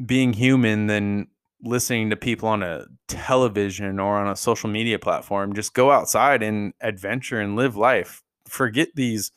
being 0.03 0.33
human 0.33 0.87
than 0.87 1.27
listening 1.63 2.09
to 2.09 2.15
people 2.15 2.49
on 2.49 2.63
a 2.63 2.85
television 3.07 3.99
or 3.99 4.17
on 4.17 4.27
a 4.27 4.35
social 4.35 4.69
media 4.69 4.99
platform. 4.99 5.53
Just 5.53 5.73
go 5.73 5.91
outside 5.91 6.43
and 6.43 6.73
adventure 6.81 7.39
and 7.39 7.55
live 7.55 7.75
life. 7.75 8.21
Forget 8.47 8.89
these 8.95 9.31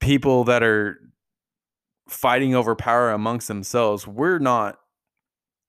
people 0.00 0.44
that 0.44 0.62
are 0.62 0.98
fighting 2.08 2.54
over 2.54 2.74
power 2.74 3.10
amongst 3.10 3.48
themselves. 3.48 4.06
We're 4.06 4.38
not 4.38 4.78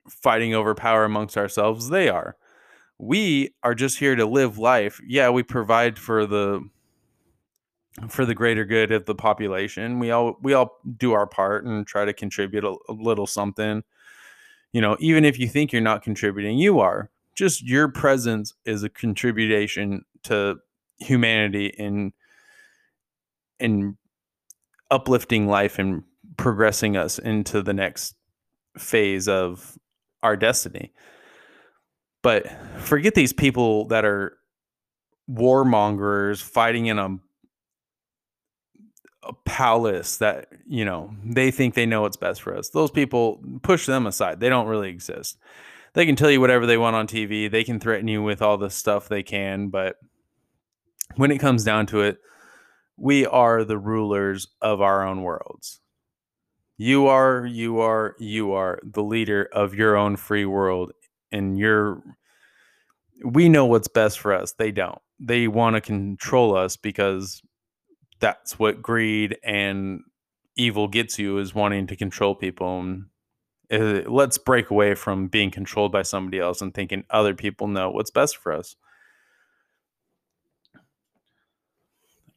fighting 0.10 0.54
over 0.54 0.76
power 0.76 1.06
amongst 1.06 1.38
ourselves. 1.38 1.90
They 1.90 2.10
are. 2.10 2.36
We 2.98 3.54
are 3.64 3.76
just 3.76 4.00
here 4.00 4.16
to 4.16 4.26
live 4.26 4.58
life. 4.58 5.00
Yeah, 5.06 5.30
we 5.30 5.44
provide 5.44 5.98
for 5.98 6.26
the 6.26 6.62
for 8.10 8.26
the 8.26 8.34
greater 8.34 8.66
good 8.66 8.92
of 8.92 9.06
the 9.06 9.16
population. 9.16 10.00
We 10.00 10.12
all 10.12 10.38
we 10.42 10.54
all 10.54 10.80
do 10.98 11.14
our 11.14 11.28
part 11.28 11.66
and 11.66 11.86
try 11.86 12.06
to 12.06 12.14
contribute 12.14 12.64
a, 12.64 12.76
a 12.90 12.94
little 12.94 13.28
something. 13.28 13.84
You 14.72 14.82
know, 14.82 14.98
even 15.00 15.26
if 15.26 15.38
you 15.40 15.48
think 15.48 15.72
you're 15.72 15.82
not 15.82 16.02
contributing, 16.02 16.58
you 16.58 16.80
are. 16.80 17.10
Just 17.36 17.64
your 17.64 17.88
presence 17.88 18.54
is 18.66 18.84
a 18.84 18.90
contribution 18.90 20.06
to 20.24 20.58
humanity 20.98 21.68
in 21.68 22.14
in 23.60 23.98
uplifting 24.92 25.48
life 25.48 25.80
and 25.80 26.04
progressing 26.38 26.98
us 26.98 27.20
into 27.20 27.62
the 27.62 27.74
next 27.74 28.16
phase 28.78 29.28
of 29.28 29.78
our 30.22 30.36
destiny. 30.36 30.94
But 32.22 32.48
forget 32.80 33.16
these 33.16 33.34
people 33.34 33.88
that 33.88 34.06
are 34.06 34.38
warmongers 35.30 36.42
fighting 36.42 36.88
in 36.88 37.00
a 37.00 37.18
a 39.26 39.34
palace 39.46 40.18
that 40.18 40.50
you 40.68 40.84
know 40.84 41.14
they 41.24 41.50
think 41.50 41.76
they 41.76 41.86
know 41.86 42.02
what's 42.02 42.18
best 42.18 42.42
for 42.42 42.58
us. 42.58 42.70
Those 42.70 42.92
people 42.92 43.42
push 43.62 43.86
them 43.86 44.06
aside. 44.06 44.40
They 44.42 44.50
don't 44.50 44.68
really 44.68 44.90
exist. 44.90 45.38
They 45.94 46.06
can 46.06 46.16
tell 46.16 46.32
you 46.32 46.42
whatever 46.42 46.66
they 46.66 46.78
want 46.78 46.96
on 46.96 47.08
tv 47.08 47.50
they 47.50 47.64
can 47.64 47.80
threaten 47.80 48.08
you 48.08 48.22
with 48.22 48.42
all 48.42 48.58
the 48.58 48.70
stuff 48.70 49.08
they 49.08 49.24
can 49.24 49.70
but 49.70 49.98
when 51.16 51.32
it 51.32 51.38
comes 51.38 51.64
down 51.64 51.86
to 51.88 52.02
it 52.02 52.18
we 52.98 53.26
are 53.26 53.64
the 53.64 53.78
rulers 53.78 54.48
of 54.62 54.82
our 54.82 55.06
own 55.06 55.22
worlds 55.22 55.80
you 56.78 57.08
are 57.08 57.46
you 57.46 57.80
are 57.80 58.16
you 58.20 58.54
are 58.54 58.80
the 58.84 59.04
leader 59.04 59.48
of 59.52 59.76
your 59.76 59.96
own 59.96 60.16
free 60.16 60.46
world 60.46 60.92
and 61.32 61.58
you're 61.58 62.02
we 63.24 63.48
know 63.48 63.66
what's 63.66 63.88
best 63.88 64.20
for 64.20 64.34
us. 64.34 64.54
They 64.54 64.72
don't. 64.72 65.00
They 65.20 65.48
want 65.48 65.76
to 65.76 65.82
control 65.82 66.56
us 66.58 66.76
because 66.76 67.42
that's 68.20 68.60
what 68.60 68.82
greed 68.82 69.38
and 69.44 70.02
evil 70.56 70.88
gets 70.88 71.18
you 71.18 71.38
is 71.38 71.56
wanting 71.56 71.88
to 71.88 71.96
control 71.96 72.36
people 72.36 72.80
and 72.80 73.06
uh, 73.72 74.10
let's 74.10 74.38
break 74.38 74.70
away 74.70 74.94
from 74.94 75.28
being 75.28 75.50
controlled 75.50 75.92
by 75.92 76.02
somebody 76.04 76.40
else 76.40 76.62
and 76.62 76.74
thinking 76.74 77.04
other 77.10 77.34
people 77.34 77.68
know 77.68 77.90
what's 77.90 78.12
best 78.12 78.38
for 78.38 78.52
us. 78.52 78.76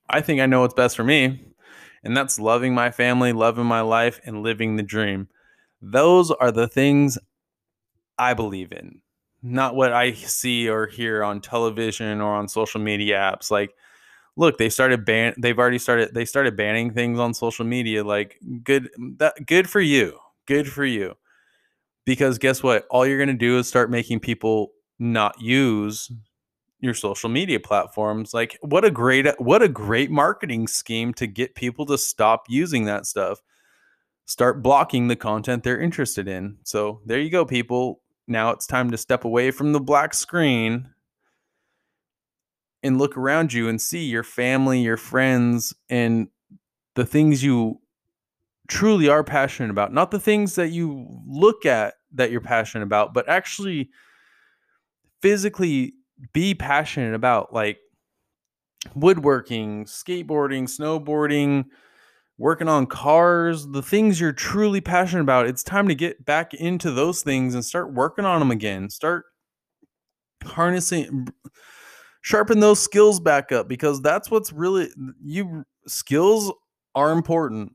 I 0.09 0.21
think 0.21 0.41
i 0.41 0.47
know 0.47 0.61
what's 0.61 0.75
best 0.75 0.97
for 0.97 1.03
me 1.03 1.56
and 2.07 2.17
that's 2.17 2.39
loving 2.39 2.75
my 2.75 2.91
family 2.91 3.33
loving 3.33 3.67
my 3.67 3.83
life 3.83 4.21
and 4.25 4.43
living 4.43 4.77
the 4.77 4.83
dream. 4.83 5.29
Those 5.83 6.31
are 6.31 6.53
the 6.53 6.69
things 6.69 7.19
i 8.19 8.33
believe 8.33 8.73
in 8.73 9.01
not 9.43 9.75
what 9.75 9.93
i 9.93 10.13
see 10.13 10.69
or 10.69 10.87
hear 10.87 11.23
on 11.23 11.41
television 11.41 12.21
or 12.21 12.35
on 12.35 12.49
social 12.49 12.81
media 12.81 13.17
apps. 13.17 13.51
Like 13.51 13.75
look 14.37 14.59
they 14.59 14.71
started 14.71 15.05
ban 15.05 15.35
they've 15.39 15.59
already 15.59 15.79
started 15.79 16.15
they 16.15 16.25
started 16.25 16.57
banning 16.57 16.93
things 16.93 17.19
on 17.19 17.35
social 17.35 17.65
media 17.65 18.05
like 18.05 18.39
good 18.65 18.91
that 19.19 19.35
good 19.47 19.69
for 19.69 19.81
you 19.81 20.19
good 20.47 20.69
for 20.69 20.85
you. 20.85 21.15
Because 22.05 22.39
guess 22.39 22.63
what? 22.63 22.87
All 22.91 23.05
you're 23.07 23.19
to 23.27 23.35
do 23.35 23.59
is 23.59 23.69
start 23.69 23.91
making 23.91 24.21
people 24.21 24.73
not 24.99 25.41
use 25.41 26.11
your 26.81 26.95
social 26.95 27.29
media 27.31 27.59
platforms 27.59 28.35
like 28.35 28.59
what 28.61 28.85
a 28.85 28.91
great 28.91 29.27
what 29.41 29.63
a 29.63 29.69
great 29.69 30.11
marketing 30.11 30.67
scheme 30.67 31.15
to 31.15 31.27
get 31.27 31.55
people 31.55 31.87
to 31.87 31.97
stop 31.97 32.45
using 32.49 32.85
that 32.85 33.07
stuff. 33.07 33.41
Start 34.27 34.63
blocking 34.63 35.09
the 35.09 35.17
content 35.17 35.63
they're 35.63 35.81
interested 35.81 36.29
in. 36.29 36.59
So 36.65 37.01
there 37.07 37.21
you 37.21 37.31
go 37.31 37.45
people. 37.45 38.03
Now 38.27 38.51
it's 38.51 38.67
time 38.67 38.91
to 38.91 38.99
step 38.99 39.25
away 39.25 39.51
from 39.53 39.73
the 39.73 39.81
black 39.81 40.13
screen 40.13 40.91
and 42.83 42.99
look 42.99 43.17
around 43.17 43.53
you 43.53 43.69
and 43.69 43.81
see 43.81 44.05
your 44.05 44.23
family, 44.23 44.81
your 44.81 44.97
friends, 44.97 45.75
and 45.89 46.29
the 46.95 47.07
things 47.07 47.43
you 47.43 47.81
truly 48.69 49.09
are 49.09 49.25
passionate 49.25 49.71
about. 49.71 49.93
Not 49.93 50.11
the 50.11 50.21
things 50.21 50.57
that 50.57 50.69
you 50.69 51.07
look 51.27 51.65
at 51.65 51.95
that 52.13 52.31
you're 52.31 52.41
passionate 52.41 52.85
about, 52.85 53.15
but 53.15 53.29
actually 53.29 53.91
physically 55.23 55.95
be 56.33 56.55
passionate 56.55 57.15
about, 57.15 57.53
like 57.53 57.79
woodworking, 58.95 59.85
skateboarding, 59.85 60.65
snowboarding, 60.65 61.65
working 62.39 62.69
on 62.69 62.87
cars, 62.87 63.67
the 63.69 63.83
things 63.83 64.21
you're 64.21 64.33
truly 64.33 64.81
passionate 64.81 65.23
about. 65.23 65.47
It's 65.47 65.63
time 65.63 65.89
to 65.89 65.95
get 65.95 66.25
back 66.25 66.55
into 66.55 66.91
those 66.91 67.23
things 67.23 67.55
and 67.55 67.65
start 67.65 67.93
working 67.93 68.25
on 68.25 68.41
them 68.41 68.51
again. 68.51 68.91
Start 68.91 69.25
harnessing 70.45 71.29
sharpen 72.27 72.59
those 72.59 72.81
skills 72.81 73.21
back 73.21 73.53
up 73.53 73.69
because 73.69 74.03
that's 74.03 74.33
what's 74.33 74.53
really 74.53 74.89
you 75.23 75.65
skills 75.87 76.53
are 76.93 77.13
important. 77.13 77.73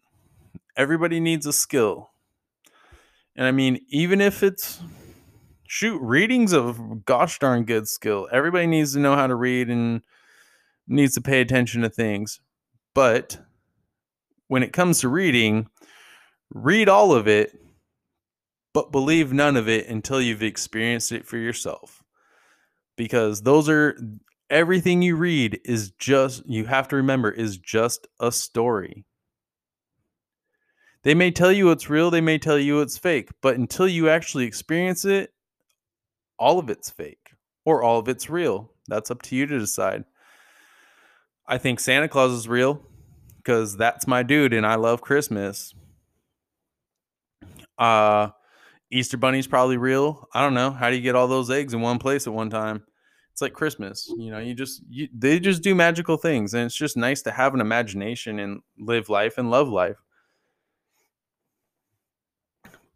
Everybody 0.75 1.21
needs 1.21 1.45
a 1.45 1.54
skill. 1.54 2.10
And 3.38 3.47
I 3.47 3.51
mean, 3.51 3.80
even 3.88 4.19
if 4.19 4.43
it's 4.43 4.82
shoot, 5.71 6.01
reading's 6.01 6.51
of 6.51 7.05
gosh 7.05 7.39
darn 7.39 7.63
good 7.63 7.88
skill. 7.88 8.27
Everybody 8.29 8.67
needs 8.67 8.91
to 8.91 8.99
know 8.99 9.15
how 9.15 9.25
to 9.25 9.36
read 9.36 9.69
and 9.69 10.01
needs 10.86 11.13
to 11.13 11.21
pay 11.21 11.39
attention 11.39 11.81
to 11.84 11.89
things. 11.89 12.41
But 12.93 13.39
when 14.49 14.63
it 14.63 14.73
comes 14.73 14.99
to 14.99 15.07
reading, 15.07 15.69
read 16.53 16.89
all 16.89 17.13
of 17.13 17.25
it, 17.25 17.57
but 18.73 18.91
believe 18.91 19.31
none 19.31 19.55
of 19.55 19.69
it 19.69 19.88
until 19.88 20.21
you've 20.21 20.43
experienced 20.43 21.13
it 21.13 21.25
for 21.25 21.38
yourself. 21.38 22.03
Because 22.97 23.43
those 23.43 23.69
are 23.69 23.97
everything 24.49 25.01
you 25.01 25.15
read 25.15 25.62
is 25.63 25.91
just 25.91 26.45
you 26.45 26.65
have 26.65 26.89
to 26.89 26.97
remember 26.97 27.31
is 27.31 27.57
just 27.57 28.07
a 28.19 28.34
story. 28.34 29.05
They 31.03 31.15
may 31.15 31.31
tell 31.31 31.51
you 31.51 31.71
it's 31.71 31.89
real, 31.89 32.12
they 32.12 32.19
may 32.19 32.39
tell 32.39 32.60
you 32.60 32.81
it's 32.81 32.97
fake, 32.97 33.29
but 33.41 33.55
until 33.55 33.88
you 33.88 34.10
actually 34.10 34.43
experience 34.43 35.05
it, 35.05 35.31
all 36.41 36.60
of 36.60 36.69
it's 36.69 36.89
fake 36.89 37.32
or 37.63 37.84
all 37.84 37.99
of 37.99 38.08
it's 38.08 38.30
real. 38.30 38.71
That's 38.88 39.12
up 39.12 39.21
to 39.23 39.36
you 39.36 39.45
to 39.45 39.60
decide. 39.60 40.04
I 41.47 41.58
think 41.58 41.80
Santa 41.80 42.08
Claus 42.08 42.32
is 42.32 42.47
real 42.47 42.82
because 43.38 43.77
that's 43.77 44.08
my 44.08 44.23
dude 44.23 44.54
and 44.54 44.65
I 44.65 44.75
love 44.75 45.01
Christmas. 45.01 45.73
Uh 47.77 48.30
Easter 48.93 49.15
Bunny's 49.15 49.47
probably 49.47 49.77
real. 49.77 50.27
I 50.34 50.41
don't 50.41 50.54
know. 50.54 50.71
How 50.71 50.89
do 50.89 50.97
you 50.97 51.01
get 51.01 51.15
all 51.15 51.30
those 51.30 51.49
eggs 51.49 51.73
in 51.73 51.80
one 51.80 51.97
place 51.97 52.27
at 52.27 52.34
one 52.34 52.49
time? 52.49 52.84
it's 53.32 53.41
like 53.41 53.54
Christmas. 53.54 54.13
You 54.17 54.32
know, 54.32 54.39
you 54.39 54.54
just 54.54 54.84
you, 54.89 55.08
they 55.17 55.39
just 55.39 55.63
do 55.63 55.73
magical 55.73 56.17
things, 56.17 56.54
and 56.54 56.65
it's 56.65 56.75
just 56.75 56.97
nice 56.97 57.21
to 57.23 57.32
have 57.32 57.54
an 57.54 57.62
imagination 57.62 58.39
and 58.39 58.62
live 58.77 59.10
life 59.10 59.38
and 59.38 59.49
love 59.49 59.69
life. 59.69 59.97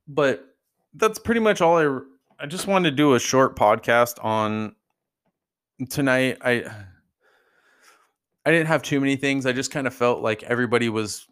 But 0.08 0.45
that's 0.93 1.19
pretty 1.19 1.39
much 1.39 1.62
all 1.62 1.77
I. 1.77 1.99
I 2.39 2.45
just 2.45 2.67
wanted 2.67 2.91
to 2.91 2.95
do 2.95 3.13
a 3.13 3.19
short 3.19 3.56
podcast 3.56 4.24
on 4.24 4.76
tonight. 5.89 6.38
I 6.41 6.65
I 8.45 8.52
didn't 8.52 8.67
have 8.67 8.84
too 8.84 9.00
many 9.00 9.15
things. 9.15 9.45
I 9.45 9.52
just 9.54 9.71
kind 9.71 9.88
of 9.88 9.93
felt 9.93 10.21
like 10.21 10.43
everybody 10.43 10.89
was 10.89 11.26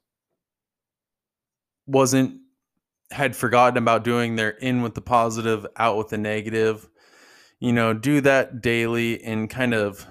wasn't 1.86 2.40
had 3.12 3.36
forgotten 3.36 3.78
about 3.78 4.04
doing 4.04 4.36
their 4.36 4.50
in 4.50 4.82
with 4.82 4.96
the 4.96 5.02
positive, 5.02 5.68
out 5.78 5.98
with 5.98 6.10
the 6.10 6.18
negative 6.18 6.90
you 7.64 7.72
know, 7.72 7.94
do 7.94 8.20
that 8.20 8.60
daily 8.60 9.24
and 9.24 9.50
kind 9.50 9.74
of 9.74 10.06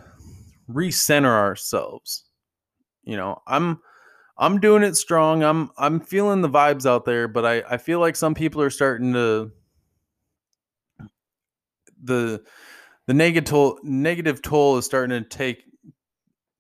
recenter 0.70 1.26
ourselves. 1.26 2.24
You 3.04 3.18
know, 3.18 3.42
I'm 3.46 3.78
I'm 4.38 4.58
doing 4.58 4.82
it 4.82 4.96
strong. 4.96 5.42
I'm 5.42 5.70
I'm 5.76 6.00
feeling 6.00 6.40
the 6.40 6.48
vibes 6.48 6.86
out 6.86 7.04
there, 7.04 7.28
but 7.28 7.44
I 7.44 7.62
I 7.68 7.76
feel 7.76 8.00
like 8.00 8.16
some 8.16 8.32
people 8.32 8.62
are 8.62 8.70
starting 8.70 9.12
to 9.12 9.52
the 12.02 12.42
the 13.06 13.14
negative 13.14 13.48
toll, 13.48 13.78
negative 13.82 14.42
toll 14.42 14.76
is 14.76 14.84
starting 14.84 15.22
to 15.22 15.28
take 15.28 15.64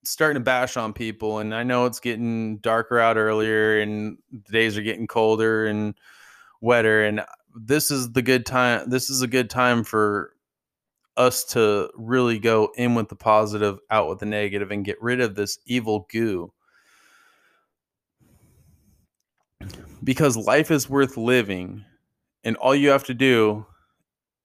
starting 0.04 0.34
to 0.34 0.44
bash 0.44 0.76
on 0.76 0.92
people 0.92 1.38
and 1.38 1.54
i 1.54 1.62
know 1.62 1.86
it's 1.86 2.00
getting 2.00 2.58
darker 2.58 2.98
out 2.98 3.16
earlier 3.16 3.80
and 3.80 4.18
the 4.32 4.52
days 4.52 4.76
are 4.76 4.82
getting 4.82 5.06
colder 5.06 5.66
and 5.66 5.94
wetter 6.60 7.04
and 7.04 7.24
this 7.54 7.90
is 7.90 8.10
the 8.12 8.22
good 8.22 8.44
time 8.44 8.88
this 8.90 9.10
is 9.10 9.22
a 9.22 9.28
good 9.28 9.48
time 9.48 9.84
for 9.84 10.32
us 11.16 11.44
to 11.44 11.90
really 11.94 12.38
go 12.38 12.72
in 12.76 12.94
with 12.94 13.08
the 13.08 13.16
positive 13.16 13.78
out 13.90 14.08
with 14.08 14.18
the 14.18 14.26
negative 14.26 14.70
and 14.70 14.84
get 14.84 15.00
rid 15.02 15.20
of 15.20 15.34
this 15.34 15.58
evil 15.66 16.06
goo. 16.10 16.52
Because 20.02 20.36
life 20.36 20.70
is 20.70 20.88
worth 20.88 21.16
living 21.16 21.84
and 22.44 22.56
all 22.56 22.74
you 22.74 22.88
have 22.88 23.04
to 23.04 23.14
do 23.14 23.66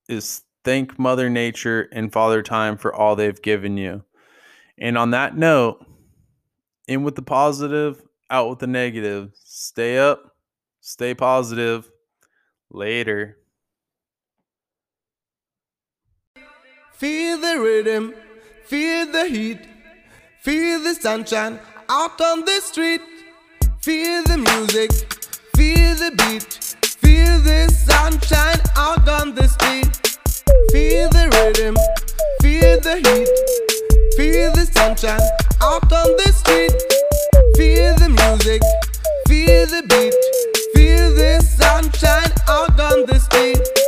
is 0.08 0.44
thank 0.68 1.00
mother 1.00 1.30
nature 1.30 1.88
and 1.94 2.12
father 2.12 2.44
time 2.44 2.76
for 2.76 2.94
all 2.94 3.16
they've 3.16 3.42
given 3.42 3.78
you 3.78 4.04
and 4.78 4.98
on 4.98 5.12
that 5.12 5.38
note 5.38 5.86
in 6.90 7.04
with 7.04 7.16
the 7.16 7.22
positive 7.22 8.02
out 8.30 8.50
with 8.50 8.60
the 8.60 8.68
negative 8.68 9.32
stay 9.46 9.98
up 9.98 10.36
stay 10.82 11.14
positive 11.14 11.90
later 12.70 13.38
Feel 16.92 17.38
the 17.38 17.60
rhythm, 17.60 18.16
feel 18.66 19.06
the 19.12 19.28
heat, 19.28 19.60
feel 20.42 20.82
the 20.82 20.96
sunshine 20.96 21.60
out 21.88 22.20
on 22.20 22.44
the 22.44 22.60
street. 22.60 23.02
Feel 23.82 24.24
the 24.24 24.40
music, 24.40 24.92
feel 25.56 25.94
the 25.94 26.10
beat, 26.18 26.54
feel 26.84 27.40
the 27.42 27.72
sunshine 27.72 28.60
out 28.76 29.08
on 29.08 29.36
the 29.36 29.48
street. 29.48 30.07
Feel 30.72 31.10
the 31.10 31.30
rhythm, 31.34 31.76
feel 32.42 32.80
the 32.82 32.96
heat, 32.98 33.30
feel 34.18 34.52
the 34.52 34.66
sunshine 34.66 35.22
out 35.62 35.92
on 35.92 36.10
the 36.18 36.32
street. 36.34 36.74
Feel 37.56 37.96
the 37.96 38.10
music, 38.10 38.62
feel 39.28 39.66
the 39.66 39.82
beat, 39.90 40.14
feel 40.76 41.14
the 41.16 41.42
sunshine 41.42 42.32
out 42.48 42.80
on 42.80 43.06
the 43.06 43.20
street. 43.20 43.87